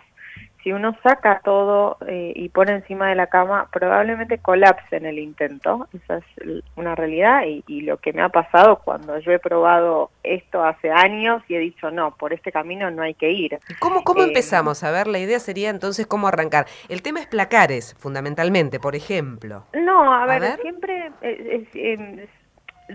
si 0.63 0.71
uno 0.71 0.95
saca 1.03 1.41
todo 1.43 1.97
eh, 2.07 2.33
y 2.35 2.49
pone 2.49 2.73
encima 2.73 3.09
de 3.09 3.15
la 3.15 3.27
cama, 3.27 3.67
probablemente 3.71 4.39
colapse 4.39 4.97
en 4.97 5.05
el 5.05 5.19
intento. 5.19 5.87
Esa 5.93 6.17
es 6.17 6.63
una 6.75 6.95
realidad 6.95 7.43
y, 7.45 7.79
lo 7.81 7.97
que 7.97 8.11
me 8.13 8.21
ha 8.21 8.29
pasado 8.29 8.81
cuando 8.83 9.17
yo 9.19 9.31
he 9.31 9.39
probado 9.39 10.11
esto 10.21 10.63
hace 10.63 10.91
años 10.91 11.41
y 11.47 11.55
he 11.55 11.59
dicho, 11.59 11.89
no, 11.91 12.11
por 12.11 12.33
este 12.33 12.51
camino 12.51 12.91
no 12.91 13.01
hay 13.01 13.13
que 13.13 13.31
ir. 13.31 13.57
¿Cómo, 13.79 14.03
cómo 14.03 14.21
eh, 14.21 14.27
empezamos? 14.27 14.83
A 14.83 14.91
ver, 14.91 15.07
la 15.07 15.19
idea 15.19 15.39
sería 15.39 15.69
entonces 15.69 16.05
cómo 16.07 16.27
arrancar. 16.27 16.67
El 16.89 17.01
tema 17.01 17.21
es 17.21 17.27
placares, 17.27 17.95
fundamentalmente, 17.97 18.79
por 18.79 18.95
ejemplo. 18.95 19.63
No, 19.73 20.13
a, 20.13 20.25
ver, 20.25 20.59
siempre... 20.61 21.11
Eh, 21.21 22.27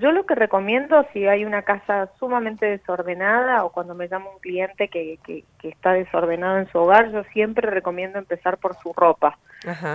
yo 0.00 0.12
lo 0.12 0.26
que 0.26 0.34
recomiendo 0.34 1.06
si 1.12 1.26
hay 1.26 1.44
una 1.44 1.62
casa 1.62 2.08
sumamente 2.18 2.66
desordenada 2.66 3.64
o 3.64 3.70
cuando 3.70 3.94
me 3.94 4.08
llama 4.08 4.30
un 4.30 4.40
cliente 4.40 4.88
que, 4.88 5.18
que, 5.24 5.44
está 5.62 5.92
desordenado 5.94 6.58
en 6.58 6.68
su 6.68 6.78
hogar, 6.78 7.10
yo 7.10 7.24
siempre 7.32 7.70
recomiendo 7.70 8.18
empezar 8.18 8.58
por 8.58 8.76
su 8.76 8.92
ropa, 8.92 9.38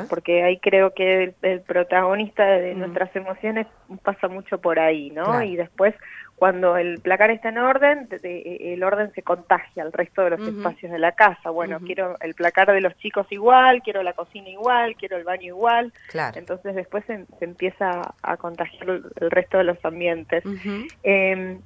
porque 0.09 0.43
ahí 0.43 0.57
creo 0.57 0.95
que 0.95 1.35
el, 1.41 1.61
protagonista 1.61 2.43
de, 2.43 2.73
nuestras 2.73 3.15
emociones 3.15 3.67
pasa 4.01 4.27
mucho 4.27 4.59
por 4.59 4.79
ahí, 4.79 5.11
¿no? 5.11 5.43
Y 5.43 5.55
después 5.55 5.93
cuando 6.39 6.77
el 6.77 7.01
placar 7.01 7.31
está 7.31 7.49
en 7.49 7.57
orden, 7.57 8.07
el 8.23 8.81
orden 8.81 9.11
se 9.13 9.21
contagia 9.23 9.83
al 9.83 9.91
resto 9.91 10.23
de 10.23 10.29
los 10.31 10.39
espacios 10.39 10.89
de 10.89 10.97
la 10.97 11.11
casa. 11.11 11.49
Bueno, 11.49 11.79
quiero 11.81 12.15
el 12.21 12.33
placar 12.33 12.71
de 12.71 12.79
los 12.79 12.97
chicos 12.97 13.27
igual, 13.29 13.81
quiero 13.83 14.01
la 14.03 14.13
cocina 14.13 14.47
igual, 14.47 14.95
quiero 14.95 15.17
el 15.17 15.25
baño 15.25 15.47
igual. 15.47 15.91
Entonces 16.35 16.75
después 16.75 17.03
se, 17.05 17.25
empieza 17.41 18.15
a 18.23 18.37
contagiar 18.37 18.89
el, 18.89 19.31
resto 19.31 19.57
de 19.57 19.65
los 19.65 19.83
ambientes. 19.83 20.43
Em, 21.03 21.59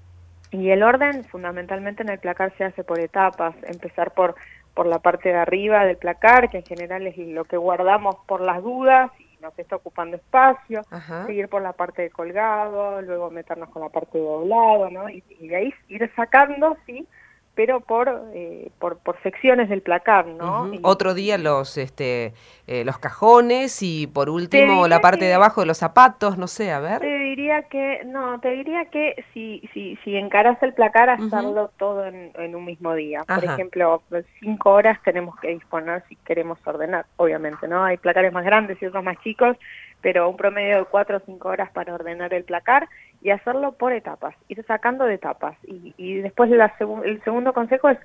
y 0.49 0.69
el 0.71 0.81
orden 0.81 1.23
fundamentalmente 1.25 2.01
en 2.01 2.09
el 2.09 2.17
placar 2.17 2.51
se 2.57 2.63
hace 2.63 2.83
por 2.83 2.99
etapas, 2.99 3.55
empezar 3.63 4.11
por 4.11 4.35
por 4.73 4.87
la 4.87 4.97
parte 4.97 5.29
de 5.29 5.35
arriba 5.35 5.85
del 5.85 5.97
placar, 5.97 6.49
que 6.49 6.57
en 6.57 6.65
general 6.65 7.05
es 7.05 7.15
lo 7.17 7.45
que 7.45 7.57
guardamos 7.57 8.15
por 8.25 8.41
las 8.41 8.63
dudas 8.63 9.11
nos 9.43 9.59
está 9.59 9.75
ocupando 9.75 10.15
espacio, 10.15 10.81
seguir 11.27 11.49
por 11.49 11.61
la 11.61 11.73
parte 11.73 12.01
de 12.01 12.09
colgado, 12.09 13.01
luego 13.01 13.29
meternos 13.29 13.69
con 13.69 13.83
la 13.83 13.89
parte 13.89 14.17
de 14.17 14.23
doblado, 14.23 14.89
¿no? 14.89 15.09
Y, 15.09 15.23
y 15.39 15.49
de 15.49 15.55
ahí 15.55 15.73
ir 15.89 16.09
sacando, 16.15 16.77
sí, 16.85 17.07
pero 17.55 17.81
por, 17.81 18.09
eh, 18.33 18.71
por, 18.79 18.97
por, 18.97 19.21
secciones 19.21 19.69
del 19.69 19.81
placar, 19.81 20.25
¿no? 20.25 20.71
Otro 20.81 21.13
día 21.13 21.37
los 21.37 21.77
este 21.77 22.33
eh, 22.65 22.83
los 22.83 22.97
cajones 22.97 23.83
y 23.83 24.07
por 24.07 24.29
último 24.29 24.87
la 24.87 25.01
parte 25.01 25.25
de 25.25 25.33
abajo 25.33 25.61
de 25.61 25.67
los 25.67 25.77
zapatos, 25.77 26.37
no 26.37 26.47
sé, 26.47 26.71
a 26.71 26.79
ver. 26.79 26.99
Te 26.99 27.17
diría 27.19 27.63
que, 27.63 28.01
no, 28.05 28.39
te 28.39 28.51
diría 28.51 28.85
que 28.85 29.23
si, 29.33 29.67
si, 29.73 29.97
si 30.03 30.15
encaras 30.15 30.61
el 30.63 30.73
placar, 30.73 31.09
hacerlo 31.09 31.71
todo 31.77 32.05
en, 32.05 32.31
en, 32.35 32.55
un 32.55 32.65
mismo 32.65 32.95
día. 32.95 33.23
Por 33.27 33.43
ejemplo, 33.43 34.01
cinco 34.39 34.71
horas 34.71 34.99
tenemos 35.03 35.35
que 35.39 35.49
disponer 35.49 36.03
si 36.09 36.15
queremos 36.17 36.57
ordenar, 36.65 37.05
obviamente, 37.17 37.67
¿no? 37.67 37.83
Hay 37.83 37.97
placares 37.97 38.33
más 38.33 38.45
grandes 38.45 38.81
y 38.81 38.85
otros 38.85 39.03
más 39.03 39.19
chicos, 39.21 39.57
pero 40.01 40.29
un 40.29 40.37
promedio 40.37 40.79
de 40.79 40.85
cuatro 40.85 41.17
o 41.17 41.21
cinco 41.25 41.49
horas 41.49 41.69
para 41.71 41.93
ordenar 41.93 42.33
el 42.33 42.43
placar 42.43 42.87
y 43.23 43.31
hacerlo 43.31 43.71
por 43.71 43.93
etapas, 43.93 44.35
ir 44.49 44.63
sacando 44.65 45.05
de 45.05 45.15
etapas. 45.15 45.57
Y, 45.65 45.93
y 45.97 46.15
después 46.15 46.49
la 46.49 46.73
el 47.05 47.23
segundo 47.23 47.53
consejo 47.53 47.89
es 47.89 47.97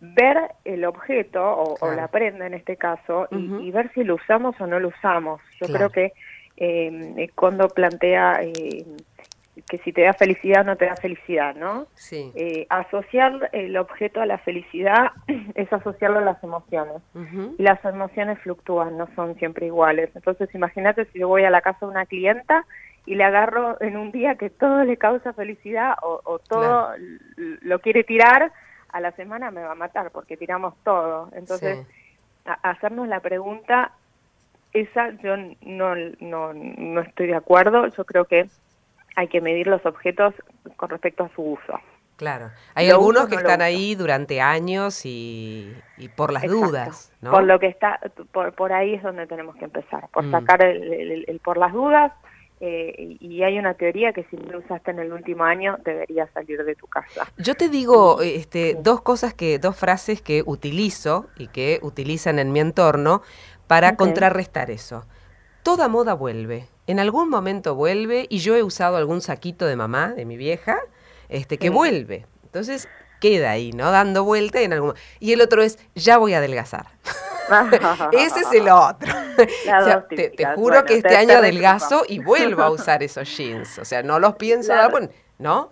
ver 0.00 0.36
el 0.64 0.84
objeto 0.84 1.42
o, 1.80 1.94
la 1.94 2.08
prenda 2.08 2.46
en 2.46 2.54
este 2.54 2.76
caso 2.76 3.28
y, 3.30 3.70
ver 3.70 3.90
si 3.94 4.04
lo 4.04 4.16
usamos 4.16 4.60
o 4.60 4.66
no 4.66 4.78
lo 4.80 4.88
usamos. 4.88 5.40
Yo 5.60 5.72
creo 5.72 5.90
que 5.90 6.12
eh, 6.56 7.30
cuando 7.34 7.68
plantea 7.68 8.40
eh, 8.42 8.84
que 9.68 9.78
si 9.78 9.92
te 9.92 10.02
da 10.02 10.12
felicidad 10.12 10.64
no 10.64 10.76
te 10.76 10.86
da 10.86 10.96
felicidad, 10.96 11.54
¿no? 11.54 11.86
Sí. 11.94 12.32
Eh, 12.34 12.66
asociar 12.68 13.50
el 13.52 13.76
objeto 13.76 14.20
a 14.20 14.26
la 14.26 14.38
felicidad 14.38 15.12
es 15.54 15.72
asociarlo 15.72 16.18
a 16.18 16.22
las 16.22 16.42
emociones. 16.42 17.02
Y 17.58 17.62
las 17.62 17.84
emociones 17.84 18.38
fluctúan, 18.40 18.96
no 18.96 19.08
son 19.16 19.34
siempre 19.36 19.66
iguales. 19.66 20.10
Entonces 20.14 20.52
imagínate 20.54 21.06
si 21.06 21.20
yo 21.20 21.28
voy 21.28 21.44
a 21.44 21.50
la 21.50 21.60
casa 21.60 21.86
de 21.86 21.92
una 21.92 22.06
clienta 22.06 22.64
y 23.06 23.14
le 23.14 23.24
agarro 23.24 23.80
en 23.80 23.96
un 23.96 24.12
día 24.12 24.36
que 24.36 24.50
todo 24.50 24.84
le 24.84 24.96
causa 24.96 25.32
felicidad 25.32 25.94
o, 26.02 26.38
todo 26.40 26.90
lo 27.36 27.78
quiere 27.80 28.04
tirar, 28.04 28.52
a 28.90 29.00
la 29.00 29.12
semana 29.12 29.50
me 29.50 29.62
va 29.62 29.72
a 29.72 29.76
matar 29.76 30.10
porque 30.10 30.36
tiramos 30.36 30.74
todo. 30.84 31.30
Entonces, 31.32 31.86
hacernos 32.62 33.08
la 33.08 33.20
pregunta, 33.20 33.92
esa 34.72 35.10
yo 35.22 35.36
no, 35.62 35.94
no, 36.20 36.52
no 36.54 37.00
estoy 37.00 37.28
de 37.28 37.36
acuerdo. 37.36 37.86
Yo 37.88 38.04
creo 38.04 38.24
que 38.24 38.48
hay 39.16 39.28
que 39.28 39.40
medir 39.40 39.66
los 39.66 39.84
objetos 39.84 40.34
con 40.76 40.90
respecto 40.90 41.24
a 41.24 41.28
su 41.34 41.42
uso. 41.42 41.80
Claro. 42.18 42.50
Hay 42.74 42.90
algunos 42.90 43.28
que 43.28 43.36
están 43.36 43.62
ahí 43.62 43.94
durante 43.94 44.40
años 44.40 45.02
y, 45.04 45.72
por 46.16 46.32
las 46.32 46.42
dudas, 46.42 47.12
¿no? 47.20 47.30
Por 47.30 47.44
lo 47.44 47.60
que 47.60 47.68
está, 47.68 48.00
por, 48.32 48.52
por 48.54 48.72
ahí 48.72 48.94
es 48.94 49.02
donde 49.04 49.28
tenemos 49.28 49.54
que 49.54 49.66
empezar, 49.66 50.08
por 50.12 50.24
mm. 50.24 50.30
sacar 50.32 50.62
el, 50.64 51.40
por 51.44 51.58
las 51.58 51.72
dudas, 51.72 52.12
eh, 52.60 53.16
y 53.20 53.42
hay 53.42 53.58
una 53.58 53.74
teoría 53.74 54.12
que 54.12 54.24
si 54.24 54.36
no 54.36 54.52
lo 54.52 54.58
usaste 54.58 54.90
en 54.90 54.98
el 54.98 55.12
último 55.12 55.44
año 55.44 55.78
debería 55.84 56.28
salir 56.32 56.64
de 56.64 56.74
tu 56.74 56.86
casa. 56.86 57.30
Yo 57.36 57.54
te 57.54 57.68
digo 57.68 58.20
este, 58.20 58.76
dos 58.80 59.00
cosas 59.00 59.34
que, 59.34 59.58
dos 59.58 59.76
frases 59.76 60.22
que 60.22 60.42
utilizo 60.44 61.28
y 61.36 61.48
que 61.48 61.78
utilizan 61.82 62.38
en 62.38 62.52
mi 62.52 62.60
entorno 62.60 63.22
para 63.66 63.96
contrarrestar 63.96 64.70
eso. 64.70 65.06
Toda 65.62 65.88
moda 65.88 66.14
vuelve, 66.14 66.66
en 66.86 66.98
algún 66.98 67.28
momento 67.28 67.74
vuelve 67.74 68.26
y 68.28 68.38
yo 68.38 68.56
he 68.56 68.62
usado 68.62 68.96
algún 68.96 69.20
saquito 69.20 69.66
de 69.66 69.76
mamá, 69.76 70.14
de 70.14 70.24
mi 70.24 70.36
vieja, 70.36 70.78
este, 71.28 71.58
que 71.58 71.70
vuelve. 71.70 72.26
Entonces 72.44 72.88
queda 73.20 73.50
ahí, 73.50 73.72
¿no? 73.72 73.90
Dando 73.90 74.24
vuelta 74.24 74.60
en 74.60 74.72
algún 74.72 74.94
Y 75.20 75.32
el 75.32 75.40
otro 75.40 75.62
es, 75.62 75.78
ya 75.94 76.18
voy 76.18 76.32
a 76.34 76.38
adelgazar. 76.38 76.86
Ese 78.12 78.40
es 78.40 78.52
el 78.52 78.68
otro. 78.68 79.12
te, 80.08 80.46
juro 80.54 80.84
que 80.84 80.94
este 80.94 81.16
año 81.16 81.38
adelgazo 81.38 82.02
y 82.08 82.18
vuelvo 82.18 82.62
a 82.62 82.70
usar 82.72 83.02
esos 83.02 83.36
jeans. 83.36 83.78
O 83.78 83.84
sea, 83.84 84.02
no 84.02 84.18
los 84.18 84.36
pienso, 84.36 84.72
¿no? 85.38 85.70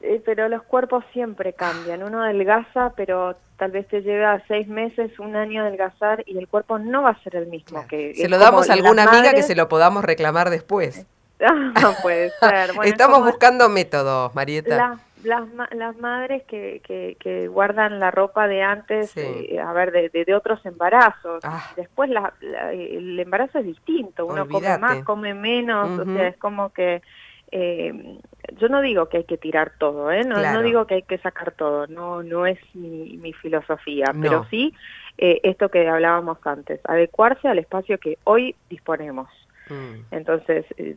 Eh, 0.00 0.22
pero 0.24 0.48
los 0.48 0.62
cuerpos 0.62 1.04
siempre 1.12 1.52
cambian. 1.52 2.02
Uno 2.02 2.22
adelgaza, 2.22 2.92
pero 2.96 3.36
tal 3.56 3.72
vez 3.72 3.88
te 3.88 4.02
lleva 4.02 4.40
seis 4.46 4.68
meses, 4.68 5.18
un 5.18 5.34
año 5.34 5.62
adelgazar 5.62 6.22
y 6.26 6.38
el 6.38 6.46
cuerpo 6.46 6.78
no 6.78 7.02
va 7.02 7.10
a 7.10 7.22
ser 7.22 7.36
el 7.36 7.46
mismo. 7.48 7.84
que 7.88 8.14
Se 8.14 8.28
lo 8.28 8.38
damos 8.38 8.70
a 8.70 8.74
alguna 8.74 9.04
amiga 9.04 9.32
que 9.32 9.42
se 9.42 9.56
lo 9.56 9.68
podamos 9.68 10.04
reclamar 10.04 10.50
después. 10.50 11.06
no 11.40 11.94
puede 12.02 12.30
ser. 12.40 12.70
Estamos 12.84 13.24
buscando 13.24 13.68
métodos, 13.68 14.34
Marieta 14.34 14.98
las, 15.24 15.44
las 15.72 15.96
madres 15.98 16.42
que, 16.44 16.80
que, 17.18 17.48
guardan 17.48 17.98
la 17.98 18.10
ropa 18.10 18.46
de 18.48 18.62
antes, 18.62 19.16
eh, 19.16 19.58
a 19.60 19.72
ver, 19.72 19.92
de, 19.92 20.24
de, 20.24 20.34
otros 20.34 20.64
embarazos. 20.64 21.40
Ah. 21.44 21.72
Después 21.76 22.10
la, 22.10 22.32
el 22.72 23.18
embarazo 23.18 23.58
es 23.58 23.66
distinto, 23.66 24.26
uno 24.26 24.48
come 24.48 24.78
más, 24.78 25.04
come 25.04 25.34
menos, 25.34 25.98
o 25.98 26.04
sea, 26.04 26.28
es 26.28 26.36
como 26.36 26.72
que... 26.72 27.02
Eh, 27.50 28.18
yo 28.58 28.68
no 28.68 28.82
digo 28.82 29.08
que 29.08 29.18
hay 29.18 29.24
que 29.24 29.38
tirar 29.38 29.72
todo, 29.78 30.12
¿eh? 30.12 30.22
no, 30.22 30.36
no 30.36 30.62
digo 30.62 30.86
que 30.86 30.96
hay 30.96 31.02
que 31.02 31.16
sacar 31.16 31.52
todo, 31.52 31.86
no, 31.86 32.22
no 32.22 32.44
es 32.44 32.58
mi, 32.74 33.16
mi 33.16 33.32
filosofía, 33.32 34.04
pero 34.20 34.46
sí 34.50 34.74
eh, 35.16 35.40
esto 35.42 35.68
que 35.68 35.88
hablábamos 35.88 36.38
antes, 36.44 36.80
adecuarse 36.84 37.48
al 37.48 37.58
espacio 37.58 37.98
que 37.98 38.18
hoy 38.24 38.54
disponemos. 38.70 39.28
Mm. 39.68 40.14
Entonces, 40.14 40.66
eh, 40.76 40.96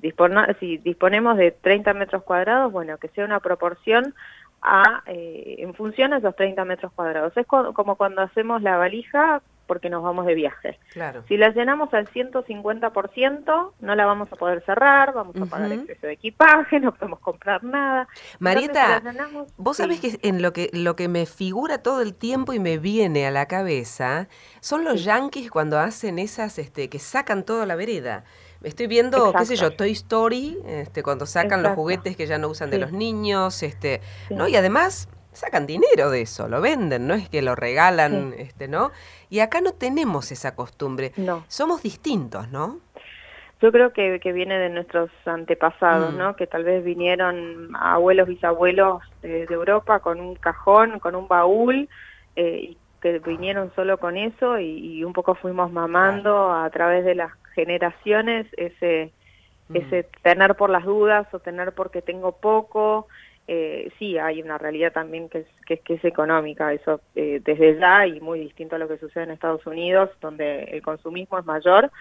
si 0.59 0.77
disponemos 0.77 1.37
de 1.37 1.51
30 1.51 1.93
metros 1.93 2.23
cuadrados, 2.23 2.71
bueno, 2.71 2.97
que 2.97 3.07
sea 3.09 3.25
una 3.25 3.39
proporción 3.39 4.13
a, 4.61 5.03
eh, 5.07 5.55
en 5.59 5.73
función 5.73 6.13
a 6.13 6.17
esos 6.17 6.35
30 6.35 6.65
metros 6.65 6.91
cuadrados. 6.93 7.35
Es 7.35 7.47
como 7.47 7.95
cuando 7.95 8.21
hacemos 8.21 8.61
la 8.61 8.77
valija 8.77 9.41
porque 9.71 9.89
nos 9.89 10.03
vamos 10.03 10.25
de 10.25 10.35
viaje. 10.35 10.77
Claro. 10.91 11.23
Si 11.29 11.37
la 11.37 11.47
llenamos 11.51 11.93
al 11.93 12.05
150%, 12.05 13.71
no 13.79 13.95
la 13.95 14.05
vamos 14.05 14.29
a 14.29 14.35
poder 14.35 14.61
cerrar, 14.65 15.13
vamos 15.13 15.33
a 15.37 15.45
pagar 15.45 15.71
exceso 15.71 16.07
de 16.07 16.11
equipaje, 16.11 16.77
no 16.81 16.93
podemos 16.93 17.19
comprar 17.19 17.63
nada. 17.63 18.05
Marieta, 18.39 19.01
vos 19.55 19.77
sabés 19.77 20.01
que 20.01 20.19
en 20.23 20.41
lo 20.41 20.51
que 20.51 20.69
lo 20.73 20.97
que 20.97 21.07
me 21.07 21.25
figura 21.25 21.77
todo 21.77 22.01
el 22.01 22.15
tiempo 22.15 22.51
y 22.51 22.59
me 22.59 22.79
viene 22.79 23.25
a 23.25 23.31
la 23.31 23.45
cabeza 23.45 24.27
son 24.59 24.83
los 24.83 25.05
yankees 25.05 25.49
cuando 25.49 25.79
hacen 25.79 26.19
esas 26.19 26.59
este 26.59 26.89
que 26.89 26.99
sacan 26.99 27.45
toda 27.45 27.65
la 27.65 27.75
vereda. 27.75 28.25
Estoy 28.63 28.87
viendo, 28.87 29.33
qué 29.33 29.45
sé 29.45 29.55
yo, 29.55 29.71
Toy 29.71 29.91
Story, 29.91 30.57
este, 30.65 31.01
cuando 31.01 31.25
sacan 31.25 31.63
los 31.63 31.73
juguetes 31.73 32.15
que 32.15 32.27
ya 32.27 32.37
no 32.37 32.47
usan 32.49 32.69
de 32.69 32.77
los 32.77 32.91
niños, 32.91 33.63
este, 33.63 34.01
¿no? 34.29 34.47
Y 34.47 34.55
además 34.55 35.09
sacan 35.31 35.65
dinero 35.65 36.09
de 36.09 36.21
eso, 36.21 36.47
lo 36.47 36.61
venden, 36.61 37.07
no 37.07 37.13
es 37.13 37.29
que 37.29 37.41
lo 37.41 37.55
regalan, 37.55 38.33
este, 38.37 38.67
¿no? 38.67 38.91
Y 39.29 39.39
acá 39.39 39.61
no 39.61 39.73
tenemos 39.73 40.31
esa 40.31 40.55
costumbre. 40.55 41.13
No. 41.17 41.43
Somos 41.47 41.81
distintos, 41.81 42.49
¿no? 42.49 42.79
Yo 43.61 43.71
creo 43.71 43.93
que, 43.93 44.19
que 44.19 44.33
viene 44.33 44.57
de 44.57 44.69
nuestros 44.69 45.09
antepasados, 45.25 46.13
mm. 46.13 46.17
¿no? 46.17 46.35
Que 46.35 46.47
tal 46.47 46.63
vez 46.63 46.83
vinieron 46.83 47.75
abuelos, 47.75 48.27
bisabuelos 48.27 49.01
de, 49.21 49.43
Europa 49.43 49.99
con 49.99 50.19
un 50.19 50.35
cajón, 50.35 50.99
con 50.99 51.15
un 51.15 51.27
baúl, 51.27 51.87
eh, 52.35 52.59
y 52.71 52.77
que 53.01 53.19
vinieron 53.19 53.71
solo 53.75 53.97
con 53.97 54.15
eso 54.15 54.59
y, 54.59 55.03
un 55.03 55.13
poco 55.13 55.35
fuimos 55.35 55.71
mamando 55.71 56.51
a 56.53 56.69
través 56.69 57.03
de 57.03 57.15
las 57.15 57.35
generaciones 57.53 58.47
ese, 58.57 59.11
mm. 59.69 59.75
ese 59.75 60.03
tener 60.21 60.55
por 60.55 60.69
las 60.69 60.85
dudas 60.85 61.27
o 61.33 61.39
tener 61.39 61.73
porque 61.73 62.01
tengo 62.01 62.33
poco. 62.33 63.07
Eh, 63.47 63.91
sí, 63.97 64.17
hay 64.17 64.41
una 64.41 64.57
realidad 64.57 64.93
también 64.93 65.27
que 65.27 65.39
es, 65.39 65.47
que, 65.65 65.79
que 65.79 65.95
es 65.95 66.05
económica, 66.05 66.71
eso 66.71 67.01
eh, 67.15 67.41
desde 67.43 67.77
ya 67.79 68.05
y 68.05 68.21
muy 68.21 68.39
distinto 68.39 68.75
a 68.75 68.79
lo 68.79 68.87
que 68.87 68.97
sucede 68.97 69.23
en 69.23 69.31
Estados 69.31 69.65
Unidos, 69.65 70.09
donde 70.21 70.63
el 70.65 70.81
consumismo 70.81 71.39
es 71.39 71.45
mayor, 71.45 71.91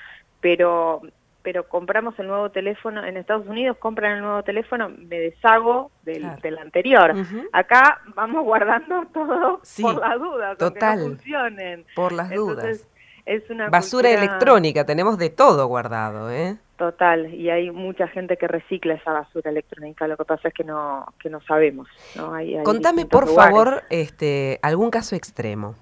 pero 0.40 1.02
pero 1.42 1.68
compramos 1.68 2.18
el 2.18 2.26
nuevo 2.26 2.50
teléfono, 2.50 3.04
en 3.04 3.16
Estados 3.16 3.46
Unidos 3.46 3.76
compran 3.78 4.16
el 4.16 4.22
nuevo 4.22 4.42
teléfono, 4.42 4.90
me 4.90 5.18
deshago 5.18 5.90
del, 6.02 6.26
del 6.42 6.58
anterior. 6.58 7.14
Acá 7.52 8.00
vamos 8.14 8.44
guardando 8.44 9.06
todo 9.14 9.60
por 9.80 10.00
las 10.00 10.18
dudas, 10.18 10.58
total, 10.58 10.98
no 10.98 11.04
funcionen. 11.06 11.84
Por 11.94 12.12
las 12.12 12.30
dudas. 12.30 12.86
Es 13.26 13.48
una 13.50 13.68
basura 13.68 14.10
electrónica, 14.10 14.84
tenemos 14.84 15.18
de 15.18 15.30
todo 15.30 15.66
guardado, 15.66 16.30
¿eh? 16.30 16.56
Total, 16.76 17.34
y 17.34 17.50
hay 17.50 17.70
mucha 17.70 18.08
gente 18.08 18.38
que 18.38 18.48
recicla 18.48 18.94
esa 18.94 19.12
basura 19.12 19.50
electrónica, 19.50 20.08
lo 20.08 20.16
que 20.16 20.24
pasa 20.24 20.48
es 20.48 20.54
que 20.54 20.64
no, 20.64 21.06
que 21.20 21.28
no 21.28 21.40
sabemos. 21.42 21.88
¿no? 22.16 22.32
Contame, 22.64 23.04
por 23.04 23.28
favor, 23.28 23.82
este, 23.90 24.58
algún 24.62 24.90
caso 24.90 25.14
extremo 25.14 25.74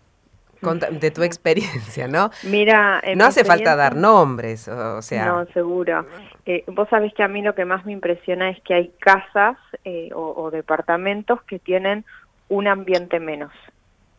de 1.00 1.11
tu 1.11 1.23
experiencia, 1.23 2.09
¿no? 2.09 2.30
Mira, 2.45 3.02
no 3.16 3.26
hace 3.26 3.45
falta 3.45 3.76
dar 3.76 3.97
nombres, 3.97 4.68
o, 4.68 5.00
sea. 5.02 5.26
No, 5.26 5.47
seguro. 5.52 6.04
Eh, 6.47 6.64
vos 6.66 6.88
sabés 6.88 7.14
que 7.14 7.23
a 7.23 7.28
mí 7.28 7.42
lo 7.42 7.54
que 7.54 7.64
más 7.64 7.85
me 7.87 7.92
impresiona 7.92 8.50
es 8.50 8.61
que 8.62 8.75
hay 8.75 8.88
casas 8.99 9.57
eh, 9.85 10.11
o, 10.14 10.50
departamentos 10.50 11.42
que 11.42 11.59
tienen 11.59 12.04
un 12.49 12.66
ambiente 12.66 13.21
menos. 13.21 13.52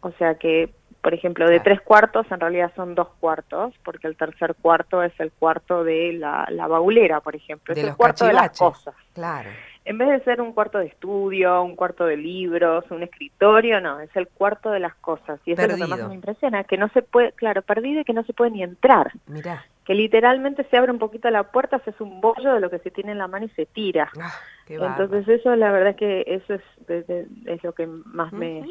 O 0.01 0.11
sea 0.11 0.35
que, 0.35 0.69
por 1.01 1.13
ejemplo, 1.13 1.49
de 1.49 1.59
tres 1.59 1.81
cuartos 1.81 2.25
en 2.31 2.39
realidad 2.39 2.71
son 2.75 2.95
dos 2.95 3.09
cuartos, 3.19 3.73
porque 3.83 4.07
el 4.07 4.17
tercer 4.17 4.55
cuarto 4.61 5.01
es 5.01 5.17
el 5.19 5.31
cuarto 5.31 5.83
de 5.83 6.13
la, 6.13 6.47
la 6.49 6.67
baulera, 6.67 7.21
por 7.21 7.35
ejemplo. 7.35 7.73
De 7.73 7.81
es 7.81 7.85
los 7.85 7.91
el 7.91 7.97
cuarto 7.97 8.25
de 8.25 8.33
las 8.33 8.57
cosas. 8.57 8.93
Claro 9.13 9.49
en 9.89 9.97
vez 9.97 10.09
de 10.09 10.23
ser 10.23 10.39
un 10.39 10.53
cuarto 10.53 10.77
de 10.77 10.85
estudio, 10.85 11.63
un 11.63 11.75
cuarto 11.75 12.05
de 12.05 12.15
libros, 12.15 12.85
un 12.91 13.01
escritorio, 13.01 13.81
no, 13.81 13.99
es 13.99 14.15
el 14.15 14.27
cuarto 14.27 14.69
de 14.69 14.79
las 14.79 14.93
cosas. 14.93 15.39
Y 15.45 15.53
eso 15.53 15.63
es 15.63 15.79
lo 15.79 15.85
que 15.85 15.89
más 15.89 16.07
me 16.07 16.13
impresiona, 16.13 16.63
que 16.63 16.77
no 16.77 16.89
se 16.89 17.01
puede, 17.01 17.31
claro, 17.31 17.63
perdido 17.63 18.01
y 18.01 18.03
que 18.03 18.13
no 18.13 18.23
se 18.23 18.33
puede 18.33 18.51
ni 18.51 18.61
entrar. 18.61 19.11
Mirá. 19.25 19.65
Que 19.85 19.95
literalmente 19.95 20.63
se 20.65 20.77
abre 20.77 20.91
un 20.91 20.99
poquito 20.99 21.27
la 21.31 21.41
puerta, 21.43 21.79
se 21.79 21.89
hace 21.89 22.03
un 22.03 22.21
bollo 22.21 22.53
de 22.53 22.59
lo 22.59 22.69
que 22.69 22.77
se 22.77 22.91
tiene 22.91 23.13
en 23.13 23.17
la 23.17 23.27
mano 23.27 23.47
y 23.47 23.49
se 23.49 23.65
tira. 23.65 24.11
Ah, 24.21 24.31
Entonces 24.67 25.27
eso, 25.27 25.55
la 25.55 25.71
verdad 25.71 25.89
es 25.89 25.95
que 25.95 26.23
eso 26.27 26.53
es, 26.53 27.09
es, 27.47 27.63
lo 27.63 27.73
que 27.73 27.87
más 27.87 28.31
me... 28.31 28.63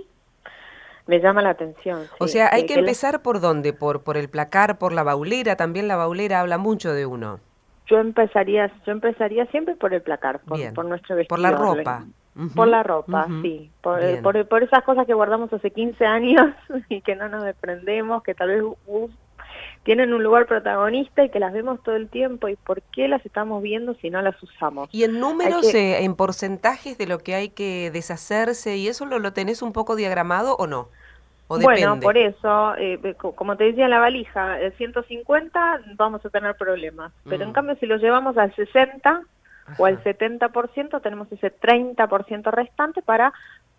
Me 1.09 1.21
llama 1.21 1.41
la 1.41 1.51
atención. 1.51 2.03
o 2.21 2.29
sea, 2.29 2.51
hay 2.53 2.67
que, 2.67 2.75
empezar 2.75 3.23
por 3.23 3.41
dónde, 3.41 3.73
por 3.73 4.03
por 4.03 4.19
el 4.19 4.29
placar, 4.29 4.79
por 4.79 4.93
la 4.93 5.03
baulera, 5.03 5.57
también 5.57 5.89
la 5.89 5.97
baulera 5.97 6.41
habla 6.41 6.59
mucho 6.59 6.93
de 6.93 7.07
uno. 7.07 7.41
Yo 7.87 7.99
empezaría 7.99 8.71
yo 8.87 8.93
empezaría 8.93 9.47
siempre 9.47 9.75
por 9.75 9.95
el 9.95 10.03
placar 10.03 10.41
por, 10.41 10.59
por 10.75 10.85
nuestro 10.85 11.17
vestido 11.17 11.35
por 11.35 11.39
la 11.39 11.51
ropa. 11.51 12.05
por 12.55 12.69
la 12.69 12.83
ropa 12.83 13.27
sí 13.41 13.71
por, 13.81 14.01
por, 14.21 14.47
por, 14.47 14.63
esas 14.63 14.85
cosas 14.85 15.07
que 15.07 15.15
guardamos 15.15 15.51
hace 15.51 15.71
15 15.71 16.05
años 16.05 16.55
y 16.91 17.01
que 17.01 17.17
no 17.17 17.31
nos 17.31 17.43
desprendemos 17.43 18.23
que 18.23 18.35
tal 18.35 18.49
vez 18.49 18.63
tienen 19.85 20.13
un 20.13 20.23
lugar 20.23 20.47
protagonista 20.47 21.25
y 21.25 21.31
que 21.31 21.41
las 21.41 21.55
vemos 21.55 21.83
todo 21.83 21.97
el 21.97 22.11
tiempo 22.11 22.49
y 22.51 22.57
por 22.57 22.83
qué 22.83 23.09
las 23.09 23.25
estamos 23.25 23.63
viendo 23.63 23.95
si 23.95 24.11
no 24.11 24.21
las 24.21 24.41
usamos. 24.43 24.91
Y 24.93 25.05
en 25.05 25.19
números 25.19 25.73
eh, 25.73 26.05
en 26.05 26.15
porcentajes 26.15 26.99
de 26.99 27.07
lo 27.07 27.21
que 27.21 27.35
hay 27.35 27.49
que 27.49 27.91
deshacerse 27.91 28.77
y 28.77 28.89
eso 28.89 29.07
lo, 29.07 29.19
lo 29.19 29.33
tenés 29.33 29.63
un 29.63 29.73
poco 29.73 29.97
diagramado 29.97 30.57
o 30.57 30.67
no 30.67 30.91
bueno, 31.49 31.99
por 32.01 32.19
eso, 32.19 32.75
eh, 32.77 33.15
como 33.19 33.57
te 33.57 33.65
decía 33.65 33.85
en 33.85 33.91
la 33.91 33.99
valija, 33.99 34.61
el 34.61 34.73
150 34.75 35.81
vamos 35.95 36.25
a 36.25 36.31
tener 36.31 36.55
problemas, 36.57 37.13
pero 37.29 37.45
en 37.45 37.51
mm. 37.51 37.53
cambio 37.53 37.77
si 37.77 37.87
lo 37.87 37.97
llevamos 37.97 38.37
al 38.37 38.55
60 38.55 39.23
o 39.79 39.87
al 39.87 40.03
70%, 40.03 41.03
tenemos 41.03 41.31
ese 41.33 41.53
30% 41.55 42.51
restante 42.51 43.03
para 43.03 43.33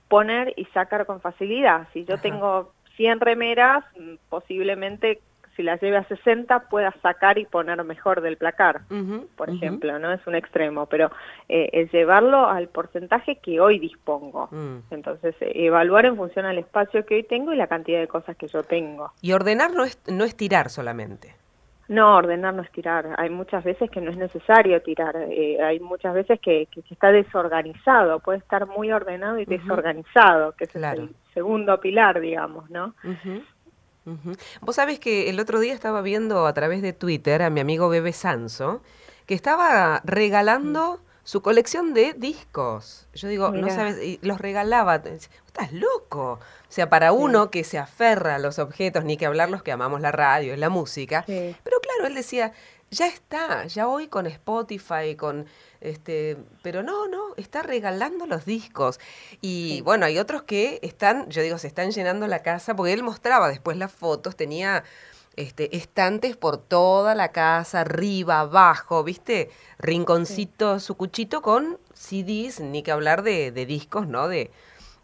poner 0.08 0.53
y 0.58 0.65
sacar 0.65 1.05
con 1.05 1.21
facilidad. 1.21 1.88
Si 1.93 2.05
yo 2.05 2.17
tengo 2.19 2.73
100 2.95 3.19
remeras, 3.19 3.84
mm, 3.97 4.15
posiblemente 4.29 5.21
si 5.55 5.63
la 5.63 5.77
lleve 5.77 5.97
a 5.97 6.03
60 6.03 6.69
pueda 6.69 6.93
sacar 7.01 7.38
y 7.38 7.45
poner 7.45 7.83
mejor 7.83 8.21
del 8.21 8.38
placar, 8.38 8.81
por 9.35 9.49
ejemplo, 9.49 9.99
¿no? 9.99 10.12
Es 10.13 10.25
un 10.27 10.35
extremo, 10.35 10.85
pero 10.85 11.12
eh, 11.47 11.69
es 11.73 11.91
llevarlo 11.91 12.47
al 12.47 12.67
porcentaje 12.67 13.38
que 13.38 13.59
hoy 13.59 13.79
dispongo. 13.79 14.47
Mm. 14.51 14.77
Entonces, 14.91 15.35
eh, 15.41 15.51
evaluar 15.55 16.05
en 16.05 16.15
función 16.15 16.45
al 16.45 16.57
espacio 16.57 17.05
que 17.05 17.15
hoy 17.15 17.23
tengo 17.23 17.53
y 17.53 17.57
la 17.57 17.67
cantidad 17.67 17.99
de 17.99 18.07
cosas 18.07 18.35
que 18.38 18.47
yo 18.47 18.63
tengo. 18.63 19.12
Y 19.21 19.33
ordenar 19.33 19.73
no 19.73 19.83
es, 19.83 20.01
no 20.07 20.23
es 20.23 20.35
tirar 20.35 20.69
solamente. 20.69 21.35
No, 21.89 22.17
ordenar 22.17 22.53
no 22.53 22.62
es 22.62 22.71
tirar. 22.71 23.15
Hay 23.17 23.31
muchas 23.31 23.63
veces 23.63 23.89
que 23.89 23.99
no 23.99 24.12
es 24.12 24.17
necesario 24.17 24.79
tirar. 24.83 25.15
Eh, 25.27 25.57
hay 25.59 25.79
muchas 25.79 26.13
veces 26.13 26.39
que, 26.39 26.67
que, 26.67 26.81
está 26.88 27.12
desorganizado. 27.12 28.19
Puede 28.19 28.38
estar 28.38 28.67
muy 28.67 28.91
ordenado 28.91 29.39
y 29.39 29.45
desorganizado, 29.45 30.51
que 30.51 30.65
es 30.65 30.75
el 30.75 31.15
segundo 31.33 31.79
pilar, 31.79 32.19
digamos, 32.19 32.69
¿no? 32.69 32.93
Vos 34.62 34.76
sabés 34.76 35.00
que 35.00 35.30
el 35.30 35.39
otro 35.39 35.60
día 35.60 35.74
estaba 35.74 36.02
viendo 36.02 36.45
a 36.45 36.54
través 36.54 36.82
de 36.82 36.93
Twitter 36.93 37.41
a 37.41 37.50
mi 37.50 37.60
amigo 37.60 37.89
Bebe 37.89 38.13
Sanso, 38.13 38.82
que 39.26 39.36
estaba 39.36 40.02
regalando 40.04 40.95
mm. 40.95 41.00
su 41.24 41.41
colección 41.41 41.93
de 41.93 42.13
discos. 42.13 43.08
Yo 43.13 43.28
digo, 43.28 43.52
no 43.52 43.69
sabes, 43.69 44.02
y 44.04 44.19
los 44.22 44.39
regalaba. 44.39 44.95
Estás 44.95 45.72
loco. 45.74 46.39
O 46.69 46.72
sea, 46.72 46.89
para 46.89 47.12
uno 47.12 47.50
que 47.52 47.63
se 47.63 47.78
aferra 47.78 48.36
a 48.36 48.39
los 48.39 48.60
objetos, 48.60 49.04
ni 49.04 49.17
que 49.17 49.26
hablar 49.26 49.50
los 49.50 49.63
que 49.63 49.72
amamos 49.72 50.02
la 50.02 50.12
radio, 50.12 50.56
la 50.56 50.69
música. 50.69 51.24
Pero 51.26 51.80
claro, 51.82 52.08
él 52.08 52.15
decía, 52.15 52.54
ya 52.91 53.08
está, 53.08 53.65
ya 53.67 53.86
voy 53.86 54.08
con 54.08 54.25
Spotify, 54.25 55.15
con 55.15 55.45
este, 55.82 56.38
pero 56.62 56.84
no, 56.84 57.08
no, 57.08 57.36
está 57.38 57.62
regalando 57.62 58.25
los 58.25 58.45
discos. 58.45 58.99
Y 59.41 59.82
bueno, 59.82 60.06
hay 60.06 60.17
otros 60.17 60.43
que 60.43 60.80
están, 60.82 61.30
yo 61.30 61.41
digo, 61.41 61.58
se 61.58 61.67
están 61.67 61.91
llenando 61.91 62.28
la 62.28 62.41
casa, 62.41 62.75
porque 62.75 62.93
él 62.93 63.04
mostraba 63.04 63.49
después 63.49 63.78
las 63.78 63.91
fotos, 63.91 64.36
tenía 64.36 64.84
este, 65.36 65.75
estantes 65.78 66.36
por 66.36 66.58
toda 66.58 67.15
la 67.15 67.32
casa, 67.32 67.82
arriba, 67.82 68.41
abajo, 68.41 69.04
¿viste? 69.04 69.49
Rinconcito, 69.78 70.80
su 70.80 70.95
cuchito 70.95 71.41
con 71.41 71.78
CDs, 71.93 72.60
ni 72.60 72.84
que 72.84 72.91
hablar 72.91 73.23
de, 73.23 73.52
de 73.52 73.65
discos, 73.65 74.08
¿no? 74.08 74.28
De, 74.28 74.52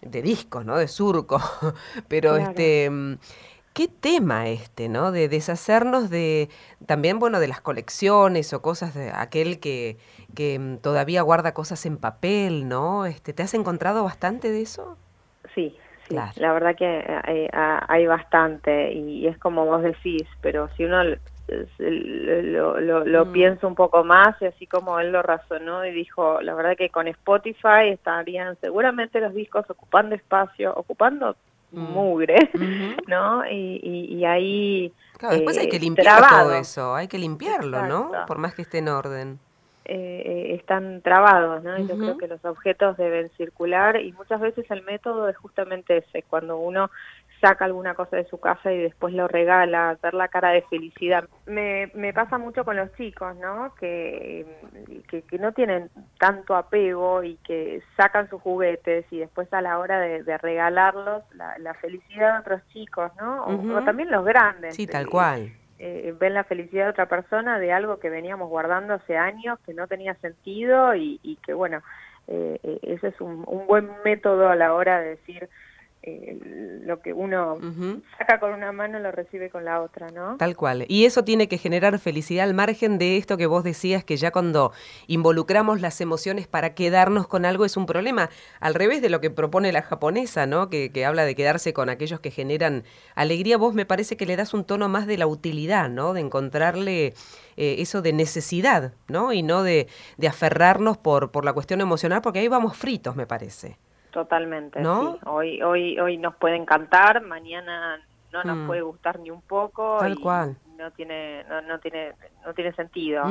de 0.02 0.22
discos, 0.22 0.66
¿no? 0.66 0.78
De 0.78 0.88
surco. 0.88 1.40
Pero 2.08 2.36
este 2.38 2.90
qué 3.76 3.90
tema 3.90 4.48
este, 4.48 4.88
¿no? 4.88 5.12
De 5.12 5.28
deshacernos 5.28 6.10
de 6.10 6.50
también, 6.88 7.20
bueno, 7.20 7.42
de 7.42 7.50
las 7.50 7.60
colecciones 7.60 8.54
o 8.54 8.62
cosas 8.62 8.96
de 8.96 9.12
aquel 9.14 9.60
que, 9.60 9.98
que 10.34 10.58
mm, 10.58 10.78
todavía 10.78 11.22
guarda 11.22 11.54
cosas 11.54 11.86
en 11.86 11.98
papel, 11.98 12.70
¿no? 12.70 13.06
Este, 13.06 13.34
¿Te 13.34 13.44
has 13.44 13.54
encontrado 13.54 14.04
bastante 14.06 14.50
de 14.50 14.62
eso? 14.62 14.98
Sí, 15.54 15.76
sí. 16.08 16.16
La 16.38 16.54
verdad 16.54 16.76
que 16.78 17.06
hay, 17.24 17.50
hay, 17.52 18.08
bastante 18.08 18.94
y 18.94 19.28
es 19.28 19.38
como 19.40 19.66
vos 19.66 19.84
decís, 19.84 20.24
pero 20.42 20.70
si 20.78 20.86
uno 20.86 21.04
lo, 21.78 22.80
lo, 22.80 23.26
mm. 23.26 23.32
piensa 23.34 23.68
un 23.68 23.76
poco 23.76 24.06
más 24.06 24.42
y 24.42 24.46
así 24.46 24.68
como 24.68 25.00
él 25.02 25.12
lo 25.12 25.22
razonó 25.22 25.86
y 25.86 25.92
dijo, 25.92 26.42
la 26.42 26.54
verdad 26.54 26.78
que 26.78 26.90
con 26.90 27.10
Spotify 27.10 27.90
estarían 27.92 28.56
seguramente 28.62 29.20
los 29.20 29.34
discos 29.34 29.70
ocupando 29.70 30.16
espacio, 30.16 30.74
ocupando 30.74 31.36
Mm. 31.76 31.94
mugre, 31.94 32.50
¿no? 33.08 33.46
Y, 33.50 34.08
y, 34.10 34.26
ahí... 34.26 34.94
Claro, 35.18 35.36
después 35.36 35.58
hay 35.58 35.70
que 35.70 35.78
eh, 35.78 35.82
limpiar 35.82 36.28
todo 36.30 36.54
eso, 36.54 36.96
hay 36.96 37.08
que 37.08 37.18
limpiarlo, 37.20 37.86
¿no? 37.86 38.12
Por 38.28 38.38
más 38.38 38.56
que 38.56 38.64
esté 38.64 38.80
en 38.80 38.90
orden. 38.90 39.40
Eh, 39.88 40.24
eh, 40.26 40.56
están 40.56 41.02
trabados, 41.02 41.64
¿no? 41.64 41.78
Yo 41.78 41.96
creo 41.96 42.18
que 42.18 42.28
los 42.28 42.44
objetos 42.44 42.98
deben 42.98 43.30
circular 43.38 44.02
y 44.02 44.14
muchas 44.14 44.42
veces 44.42 44.66
el 44.72 44.82
método 44.82 45.30
es 45.30 45.38
justamente 45.38 45.98
ese, 45.98 46.24
cuando 46.24 46.58
uno 46.58 46.90
saca 47.42 47.66
alguna 47.66 47.94
cosa 47.94 48.18
de 48.18 48.26
su 48.26 48.40
casa 48.40 48.72
y 48.72 48.78
después 48.78 49.14
lo 49.14 49.28
regala, 49.28 49.98
ver 50.02 50.14
la 50.14 50.28
cara 50.28 50.50
de 50.50 50.62
felicidad. 50.64 51.28
Me, 51.46 51.92
me 51.94 52.14
pasa 52.14 52.38
mucho 52.38 52.64
con 52.64 52.76
los 52.76 52.92
chicos, 52.96 53.36
¿no? 53.38 53.74
Que, 53.76 54.46
que, 55.10 55.24
no 55.40 55.52
tienen 55.52 55.90
tanto 56.20 56.56
apego 56.56 57.24
y 57.24 57.36
que 57.38 57.82
sacan 57.98 58.30
sus 58.30 58.42
juguetes 58.42 59.06
y 59.12 59.20
después 59.20 59.52
a 59.54 59.62
la 59.62 59.80
hora 59.80 60.00
de, 60.00 60.38
regalarlos, 60.38 61.24
la, 61.34 61.74
felicidad 61.76 62.34
de 62.34 62.40
otros 62.40 62.62
chicos, 62.70 63.12
¿no? 63.20 63.46
O, 63.46 63.84
también 63.84 64.10
los 64.10 64.26
grandes. 64.26 64.76
Sí, 64.76 64.88
tal 64.88 65.08
cual. 65.08 65.52
Eh, 65.78 66.16
ven 66.18 66.34
la 66.34 66.46
felicidad 66.46 66.86
de 66.86 66.92
otra 66.92 67.08
persona 67.08 67.60
de 67.60 67.74
algo 67.74 68.00
que 68.00 68.10
veníamos 68.10 68.50
guardando 68.50 68.94
hace 68.94 69.18
años, 69.18 69.60
que 69.66 69.74
no 69.74 69.88
tenía 69.88 70.16
sentido 70.16 70.96
y, 70.96 71.20
y 71.22 71.36
que, 71.38 71.54
bueno, 71.54 71.82
eh, 72.28 72.60
eh 72.64 72.80
ese 72.84 73.10
es 73.10 73.20
un, 73.20 73.44
un 73.46 73.68
buen 73.68 73.90
método 74.06 74.48
a 74.48 74.56
la 74.56 74.74
hora 74.74 75.02
de 75.02 75.10
decir 75.10 75.50
eh, 76.06 76.38
lo 76.86 77.00
que 77.00 77.14
uno 77.14 77.58
saca 78.20 78.40
con 78.40 78.54
una 78.54 78.72
mano 78.72 79.00
lo 79.00 79.12
recibe 79.12 79.50
con 79.50 79.66
la 79.66 79.82
otra, 79.82 80.12
¿no? 80.12 80.38
Tal 80.38 80.56
cual. 80.56 80.86
Y 80.88 81.06
eso 81.06 81.24
tiene 81.24 81.48
que 81.48 81.58
generar 81.58 81.98
felicidad 81.98 82.44
al 82.44 82.54
margen 82.54 83.00
de 83.00 83.18
esto 83.18 83.38
que 83.38 83.48
vos 83.48 83.64
decías, 83.64 84.04
que 84.04 84.16
ya 84.16 84.30
cuando 84.32 84.72
involucramos 85.08 85.82
las 85.82 86.00
emociones 86.02 86.48
para 86.48 86.76
quedarnos 86.76 87.28
con 87.28 87.44
algo 87.44 87.66
es 87.66 87.76
un 87.76 87.88
problema, 87.88 88.30
al 88.60 88.76
revés 88.76 89.02
de 89.02 89.10
lo 89.10 89.20
que 89.20 89.32
propone 89.32 89.72
la 89.72 89.82
japonesa, 89.82 90.46
¿no? 90.46 90.70
Que, 90.70 91.06
habla 91.06 91.26
de 91.26 91.36
quedarse 91.36 91.74
con 91.74 91.90
aquellos 91.90 92.20
que 92.20 92.30
generan 92.30 92.84
alegría, 93.16 93.58
vos 93.58 93.74
me 93.74 93.86
parece 93.86 94.16
que 94.16 94.28
le 94.28 94.36
das 94.36 94.54
un 94.54 94.64
tono 94.64 94.88
más 94.88 95.08
de 95.08 95.18
la 95.18 95.26
utilidad, 95.26 95.90
¿no? 95.90 96.14
De 96.14 96.22
encontrarle 96.22 97.14
eh, 97.58 97.76
eso 97.80 98.04
de 98.04 98.14
necesidad, 98.14 98.94
¿no? 99.08 99.34
Y 99.34 99.42
no 99.42 99.64
de, 99.64 99.88
de 100.18 100.28
aferrarnos 100.28 100.98
por, 100.98 101.32
por 101.32 101.46
la 101.46 101.54
cuestión 101.54 101.82
emocional, 101.82 102.22
porque 102.22 102.40
ahí 102.40 102.48
vamos 102.48 102.78
fritos, 102.78 103.16
me 103.16 103.26
parece. 103.26 103.78
Totalmente, 104.16 104.80
¿No? 104.80 105.20
Hoy, 105.26 105.62
hoy, 105.62 106.00
hoy 106.00 106.16
nos 106.16 106.34
puede 106.38 106.56
encantar, 106.56 107.22
mañana 107.22 108.00
no 108.32 108.44
nos 108.46 108.58
mm. 108.60 108.68
puede 108.68 108.82
gustar 108.82 109.20
ni 109.20 109.30
un 109.30 109.42
poco. 109.42 109.98
Tal 110.00 110.18
cual 110.18 110.56
no 110.78 110.92
tiene 110.92 111.44
no, 111.46 111.62
no 111.62 111.80
tiene 111.80 112.14
no 112.46 112.54
tiene 112.54 112.74
sentido. 112.74 113.24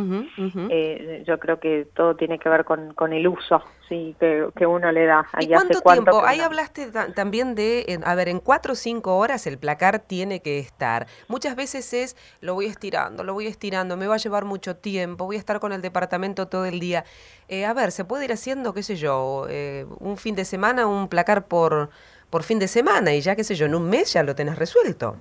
Eh, 0.71 1.23
yo 1.27 1.39
creo 1.39 1.61
que 1.61 1.87
todo 1.95 2.17
tiene 2.17 2.39
que 2.39 2.49
ver 2.49 2.65
con, 2.65 2.95
con 2.95 3.13
el 3.13 3.27
uso 3.29 3.63
sí 3.89 4.17
que, 4.19 4.49
que 4.57 4.67
uno 4.67 4.91
le 4.91 5.07
da. 5.07 5.27
¿Y 5.41 5.49
cuánto 5.49 5.81
tiempo 5.81 6.25
ahí 6.25 6.41
hablaste 6.41 6.91
también 7.15 7.55
de 7.55 8.01
a 8.05 8.15
ver 8.15 8.29
en 8.29 8.41
cuatro 8.41 8.73
o 8.73 8.77
cinco 8.77 9.17
horas 9.17 9.47
el 9.47 9.59
placar 9.59 10.01
tiene 10.01 10.41
que 10.41 10.59
estar. 10.59 11.07
Muchas 11.29 11.57
veces 11.57 11.93
es 11.93 12.17
lo 12.41 12.55
voy 12.55 12.67
estirando 12.67 13.25
lo 13.25 13.35
voy 13.35 13.47
estirando 13.47 13.97
me 13.97 14.07
va 14.07 14.15
a 14.15 14.19
llevar 14.19 14.45
mucho 14.45 14.77
tiempo 14.77 15.27
voy 15.27 15.37
a 15.37 15.39
estar 15.39 15.61
con 15.61 15.73
el 15.73 15.83
departamento 15.83 16.49
todo 16.49 16.65
el 16.65 16.81
día. 16.81 17.05
Eh, 17.49 17.65
a 17.65 17.75
ver 17.75 17.93
se 17.93 18.05
puede 18.05 18.25
ir 18.25 18.33
haciendo 18.33 18.75
qué 18.75 18.83
sé 18.83 18.97
yo 18.97 19.47
eh, 19.49 19.87
un 20.01 20.17
fin 20.17 20.35
de 20.35 20.45
semana 20.45 20.87
un 20.87 21.09
placar 21.09 21.47
por 21.47 21.91
por 22.31 22.43
fin 22.43 22.59
de 22.59 22.69
semana 22.69 23.15
y 23.15 23.21
ya 23.21 23.37
qué 23.37 23.45
sé 23.45 23.55
yo 23.55 23.67
en 23.67 23.75
un 23.75 23.89
mes 23.89 24.13
ya 24.13 24.23
lo 24.23 24.35
tenés 24.35 24.59
resuelto 24.59 25.17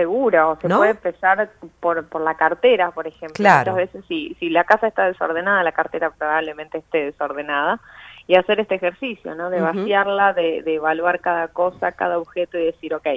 seguro, 0.00 0.58
se 0.60 0.68
puede 0.68 0.90
empezar 0.90 1.50
por, 1.80 2.08
por 2.08 2.22
la 2.22 2.34
cartera, 2.34 2.90
por 2.90 3.06
ejemplo. 3.06 3.34
Claro. 3.34 3.72
Muchas 3.72 3.92
veces 3.92 4.04
si, 4.08 4.34
si 4.40 4.48
la 4.48 4.64
casa 4.64 4.86
está 4.86 5.06
desordenada, 5.06 5.62
la 5.62 5.72
cartera 5.72 6.10
probablemente 6.10 6.78
esté 6.78 7.04
desordenada. 7.04 7.80
Y 8.26 8.36
hacer 8.36 8.60
este 8.60 8.76
ejercicio, 8.76 9.34
¿no? 9.34 9.50
De 9.50 9.60
vaciarla, 9.60 10.32
de, 10.34 10.62
de 10.62 10.76
evaluar 10.76 11.18
cada 11.18 11.48
cosa, 11.48 11.90
cada 11.90 12.16
objeto 12.16 12.56
y 12.58 12.66
decir, 12.66 12.94
ok, 12.94 13.08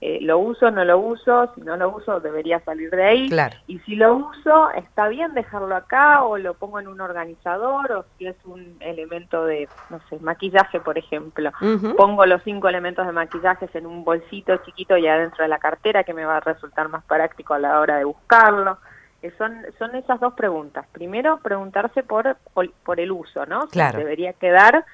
eh, 0.00 0.18
lo 0.20 0.38
uso, 0.38 0.70
no 0.70 0.84
lo 0.84 0.98
uso, 0.98 1.50
si 1.54 1.62
no 1.62 1.76
lo 1.76 1.96
uso 1.96 2.20
debería 2.20 2.60
salir 2.60 2.90
de 2.90 3.04
ahí. 3.04 3.30
Y 3.66 3.78
si 3.80 3.96
lo 3.96 4.16
uso, 4.16 4.70
está 4.72 5.08
bien 5.08 5.32
dejarlo 5.34 5.74
acá 5.74 6.24
o 6.24 6.36
lo 6.36 6.54
pongo 6.54 6.80
en 6.80 6.88
un 6.88 7.00
organizador 7.00 7.90
o 7.92 8.04
si 8.18 8.26
es 8.26 8.36
un 8.44 8.76
elemento 8.80 9.44
de, 9.46 9.68
no 9.90 10.00
sé, 10.10 10.18
maquillaje, 10.20 10.80
por 10.80 10.98
ejemplo. 10.98 11.52
Pongo 11.96 12.26
los 12.26 12.42
cinco 12.42 12.68
elementos 12.68 13.06
de 13.06 13.12
maquillajes 13.12 13.74
en 13.74 13.86
un 13.86 14.04
bolsito 14.04 14.56
chiquito 14.58 14.96
y 14.96 15.06
adentro 15.06 15.42
de 15.42 15.48
la 15.48 15.58
cartera 15.58 16.04
que 16.04 16.12
me 16.12 16.24
va 16.24 16.36
a 16.36 16.40
resultar 16.40 16.88
más 16.88 17.04
práctico 17.04 17.54
a 17.54 17.58
la 17.58 17.80
hora 17.80 17.96
de 17.96 18.04
buscarlo. 18.04 18.78
Eh, 19.22 19.32
son, 19.38 19.62
son 19.78 19.94
esas 19.94 20.20
dos 20.20 20.34
preguntas. 20.34 20.86
Primero, 20.92 21.38
preguntarse 21.38 22.02
por, 22.02 22.36
por, 22.52 23.00
el 23.00 23.10
uso, 23.10 23.46
¿no? 23.46 23.68
Claro. 23.68 23.98
debería 23.98 24.34
quedar 24.34 24.84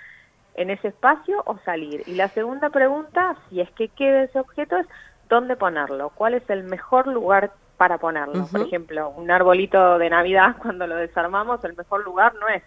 en 0.61 0.69
ese 0.69 0.89
espacio 0.89 1.43
o 1.47 1.57
salir. 1.65 2.03
Y 2.07 2.15
la 2.17 2.29
segunda 2.29 2.69
pregunta, 2.69 3.35
si 3.49 3.63
es 3.63 3.71
que 3.71 3.89
queda 3.89 4.25
ese 4.25 4.39
objeto, 4.39 4.77
es 4.77 4.87
dónde 5.31 5.57
ponerlo, 5.57 6.11
cuál 6.11 6.35
es 6.35 6.49
el 6.51 6.65
mejor 6.65 7.07
lugar 7.07 7.53
para 7.79 7.97
ponerlo. 7.97 8.47
Por 8.47 8.61
ejemplo, 8.61 9.09
un 9.09 9.31
arbolito 9.31 9.97
de 9.97 10.11
Navidad, 10.11 10.57
cuando 10.63 10.87
lo 10.87 10.97
desarmamos, 10.97 11.65
el 11.65 11.75
mejor 11.75 12.05
lugar 12.05 12.35
no 12.35 12.47
es 12.49 12.63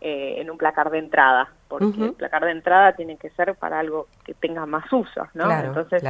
eh, 0.00 0.36
en 0.38 0.50
un 0.50 0.56
placar 0.56 0.88
de 0.90 0.98
entrada, 0.98 1.50
porque 1.68 2.04
el 2.04 2.12
placar 2.12 2.44
de 2.44 2.52
entrada 2.52 2.92
tiene 2.92 3.16
que 3.16 3.30
ser 3.30 3.54
para 3.54 3.80
algo 3.80 4.06
que 4.24 4.34
tenga 4.34 4.66
más 4.66 4.90
usos, 4.92 5.28
¿no? 5.34 5.50
Entonces, 5.50 6.02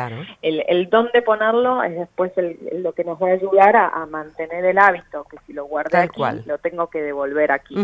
El, 0.42 0.62
el 0.68 0.90
dónde 0.90 1.22
ponerlo 1.22 1.82
es 1.82 1.96
después 1.96 2.32
lo 2.72 2.92
que 2.92 3.04
nos 3.04 3.20
va 3.20 3.28
a 3.28 3.32
ayudar 3.32 3.76
a, 3.76 4.06
mantener 4.06 4.64
el 4.64 4.78
hábito, 4.78 5.24
que 5.24 5.36
si 5.46 5.52
lo 5.52 5.64
guardé 5.64 5.98
aquí, 5.98 6.22
lo 6.44 6.58
tengo 6.58 6.88
que 6.88 7.02
devolver 7.02 7.50
aquí. 7.50 7.74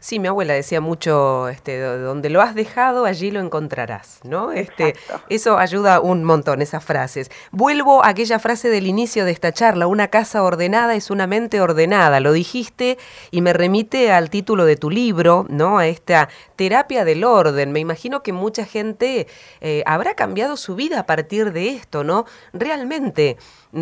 Sí, 0.00 0.18
mi 0.18 0.28
abuela 0.28 0.54
decía 0.54 0.80
mucho, 0.80 1.48
este, 1.48 1.80
donde 1.80 2.30
lo 2.30 2.42
has 2.42 2.54
dejado, 2.54 3.04
allí 3.04 3.30
lo 3.30 3.40
encontrarás, 3.40 4.20
¿no? 4.24 4.52
Este, 4.52 4.94
eso 5.28 5.58
ayuda 5.58 6.00
un 6.00 6.24
montón, 6.24 6.62
esas 6.62 6.84
frases. 6.84 7.30
Vuelvo 7.50 8.04
a 8.04 8.08
aquella 8.08 8.38
frase 8.38 8.68
del 8.68 8.86
inicio 8.86 9.24
de 9.24 9.32
esta 9.32 9.52
charla, 9.52 9.86
una 9.86 10.08
casa 10.08 10.42
ordenada 10.42 10.94
es 10.94 11.10
una 11.10 11.26
mente 11.26 11.60
ordenada, 11.60 12.20
lo 12.20 12.32
dijiste 12.32 12.98
y 13.30 13.40
me 13.40 13.52
remite 13.52 14.12
al 14.12 14.30
título 14.30 14.64
de 14.64 14.76
tu 14.76 14.90
libro, 14.90 15.46
¿no? 15.48 15.78
A 15.78 15.86
esta 15.86 16.28
terapia 16.64 17.04
del 17.04 17.24
orden. 17.24 17.72
Me 17.72 17.80
imagino 17.80 18.22
que 18.22 18.32
mucha 18.32 18.64
gente 18.64 19.26
eh, 19.60 19.82
habrá 19.84 20.14
cambiado 20.14 20.56
su 20.56 20.74
vida 20.76 21.00
a 21.00 21.06
partir 21.06 21.52
de 21.52 21.68
esto, 21.68 22.04
¿no? 22.04 22.24
Realmente 22.54 23.36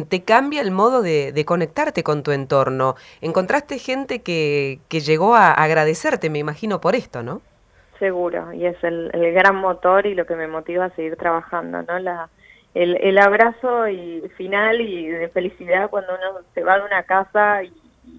te 0.08 0.24
cambia 0.24 0.60
el 0.60 0.72
modo 0.72 1.00
de, 1.00 1.44
conectarte 1.46 2.02
con 2.02 2.24
tu 2.24 2.32
entorno. 2.32 2.96
Encontraste 3.20 3.78
gente 3.78 4.22
que, 4.22 4.80
que 4.88 4.98
llegó 4.98 5.36
a 5.36 5.52
agradecerte, 5.52 6.28
me 6.28 6.40
imagino, 6.40 6.80
por 6.80 6.96
esto, 6.96 7.22
¿no? 7.22 7.40
Seguro, 8.00 8.52
y 8.52 8.66
es 8.66 8.82
el, 8.82 9.12
gran 9.32 9.54
motor 9.54 10.06
y 10.06 10.16
lo 10.16 10.26
que 10.26 10.34
me 10.34 10.48
motiva 10.48 10.86
a 10.86 10.90
seguir 10.96 11.14
trabajando, 11.16 11.82
¿no? 11.82 12.00
La, 12.00 12.30
el, 12.74 12.96
el 12.96 13.16
abrazo 13.18 13.86
y 13.86 14.28
final 14.36 14.80
y 14.80 15.06
de 15.06 15.28
felicidad 15.28 15.88
cuando 15.88 16.14
uno 16.14 16.40
se 16.52 16.64
va 16.64 16.80
de 16.80 16.84
una 16.86 17.04
casa 17.04 17.62
y 17.62 17.72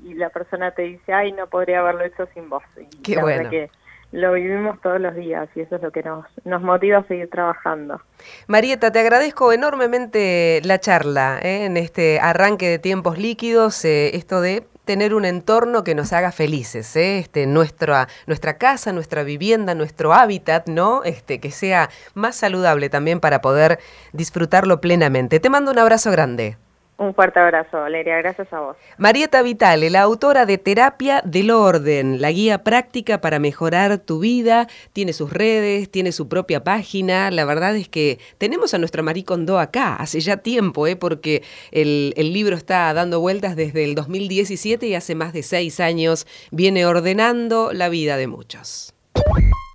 y 0.04 0.14
la 0.14 0.30
persona 0.30 0.72
te 0.72 0.84
dice, 0.84 1.14
ay, 1.14 1.32
no 1.32 1.48
podría 1.48 1.80
haberlo 1.80 2.04
hecho 2.04 2.26
sin 2.34 2.50
vos. 2.50 2.64
Y 2.78 3.02
Qué 3.02 3.20
bueno. 3.20 3.50
Que 3.50 3.70
lo 4.14 4.32
vivimos 4.32 4.80
todos 4.82 5.02
los 5.02 5.16
días 5.16 5.50
y 5.56 5.62
eso 5.62 5.76
es 5.76 5.82
lo 5.82 5.92
que 5.92 6.04
nos, 6.04 6.26
nos 6.46 6.62
motiva 6.62 7.00
a 7.00 7.08
seguir 7.08 7.30
trabajando. 7.32 8.00
Marieta, 8.48 8.92
te 8.92 9.00
agradezco 9.00 9.52
enormemente 9.52 10.62
la 10.64 10.80
charla 10.80 11.40
¿eh? 11.42 11.66
en 11.66 11.78
este 11.78 12.20
arranque 12.20 12.70
de 12.70 12.80
tiempos 12.80 13.18
líquidos, 13.18 13.84
eh, 13.84 14.16
esto 14.16 14.40
de 14.40 14.66
tener 14.86 15.16
un 15.16 15.26
entorno 15.26 15.84
que 15.84 15.96
nos 15.96 16.14
haga 16.14 16.32
felices, 16.32 16.96
¿eh? 16.96 17.18
este, 17.18 17.48
nuestra, 17.48 18.08
nuestra 18.28 18.60
casa, 18.60 18.94
nuestra 18.94 19.24
vivienda, 19.24 19.74
nuestro 19.74 20.14
hábitat, 20.14 20.68
¿no? 20.68 21.04
Este, 21.04 21.40
que 21.40 21.50
sea 21.50 21.90
más 22.14 22.36
saludable 22.36 22.90
también 22.90 23.20
para 23.20 23.42
poder 23.42 23.80
disfrutarlo 24.12 24.80
plenamente. 24.80 25.40
Te 25.40 25.50
mando 25.50 25.72
un 25.72 25.80
abrazo 25.80 26.12
grande. 26.12 26.58
Un 26.98 27.16
fuerte 27.16 27.40
abrazo, 27.40 27.80
Valeria. 27.80 28.18
Gracias 28.18 28.52
a 28.54 28.60
vos. 28.60 28.78
Marieta 28.98 29.42
Vitale, 29.42 29.90
la 29.90 30.02
autora 30.02 30.46
de 30.46 30.58
Terapia 30.58 31.22
del 31.26 31.50
Orden, 31.50 32.22
la 32.22 32.32
guía 32.32 32.64
práctica 32.64 33.20
para 33.20 33.40
mejorar 33.40 33.98
tu 33.98 34.20
vida. 34.20 34.68
Tiene 34.94 35.14
sus 35.14 35.34
redes, 35.34 35.90
tiene 35.90 36.12
su 36.12 36.30
propia 36.30 36.64
página. 36.64 37.32
La 37.32 37.46
verdad 37.46 37.76
es 37.76 37.90
que 37.90 38.20
tenemos 38.38 38.74
a 38.74 38.78
nuestra 38.78 39.02
Marie 39.02 39.26
Kondo 39.26 39.60
acá 39.60 39.96
hace 39.96 40.20
ya 40.20 40.38
tiempo, 40.38 40.86
¿eh? 40.86 40.96
porque 40.96 41.44
el, 41.72 42.14
el 42.16 42.32
libro 42.32 42.56
está 42.56 42.94
dando 42.94 43.20
vueltas 43.20 43.56
desde 43.56 43.84
el 43.84 43.96
2017 43.96 44.86
y 44.86 44.96
hace 44.96 45.16
más 45.16 45.34
de 45.34 45.44
seis 45.44 45.80
años 45.80 46.28
viene 46.52 46.86
ordenando 46.86 47.74
la 47.74 47.90
vida 47.90 48.18
de 48.18 48.28
muchos. 48.28 48.94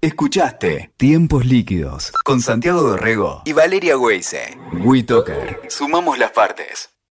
Escuchaste 0.00 0.92
Tiempos 0.96 1.44
Líquidos 1.44 2.12
con 2.24 2.40
Santiago 2.40 2.82
Dorrego 2.82 3.42
y 3.44 3.52
Valeria 3.52 3.98
Weise. 3.98 4.56
WeToker. 4.84 5.62
Sumamos 5.68 6.18
las 6.18 6.30
partes. 6.30 6.90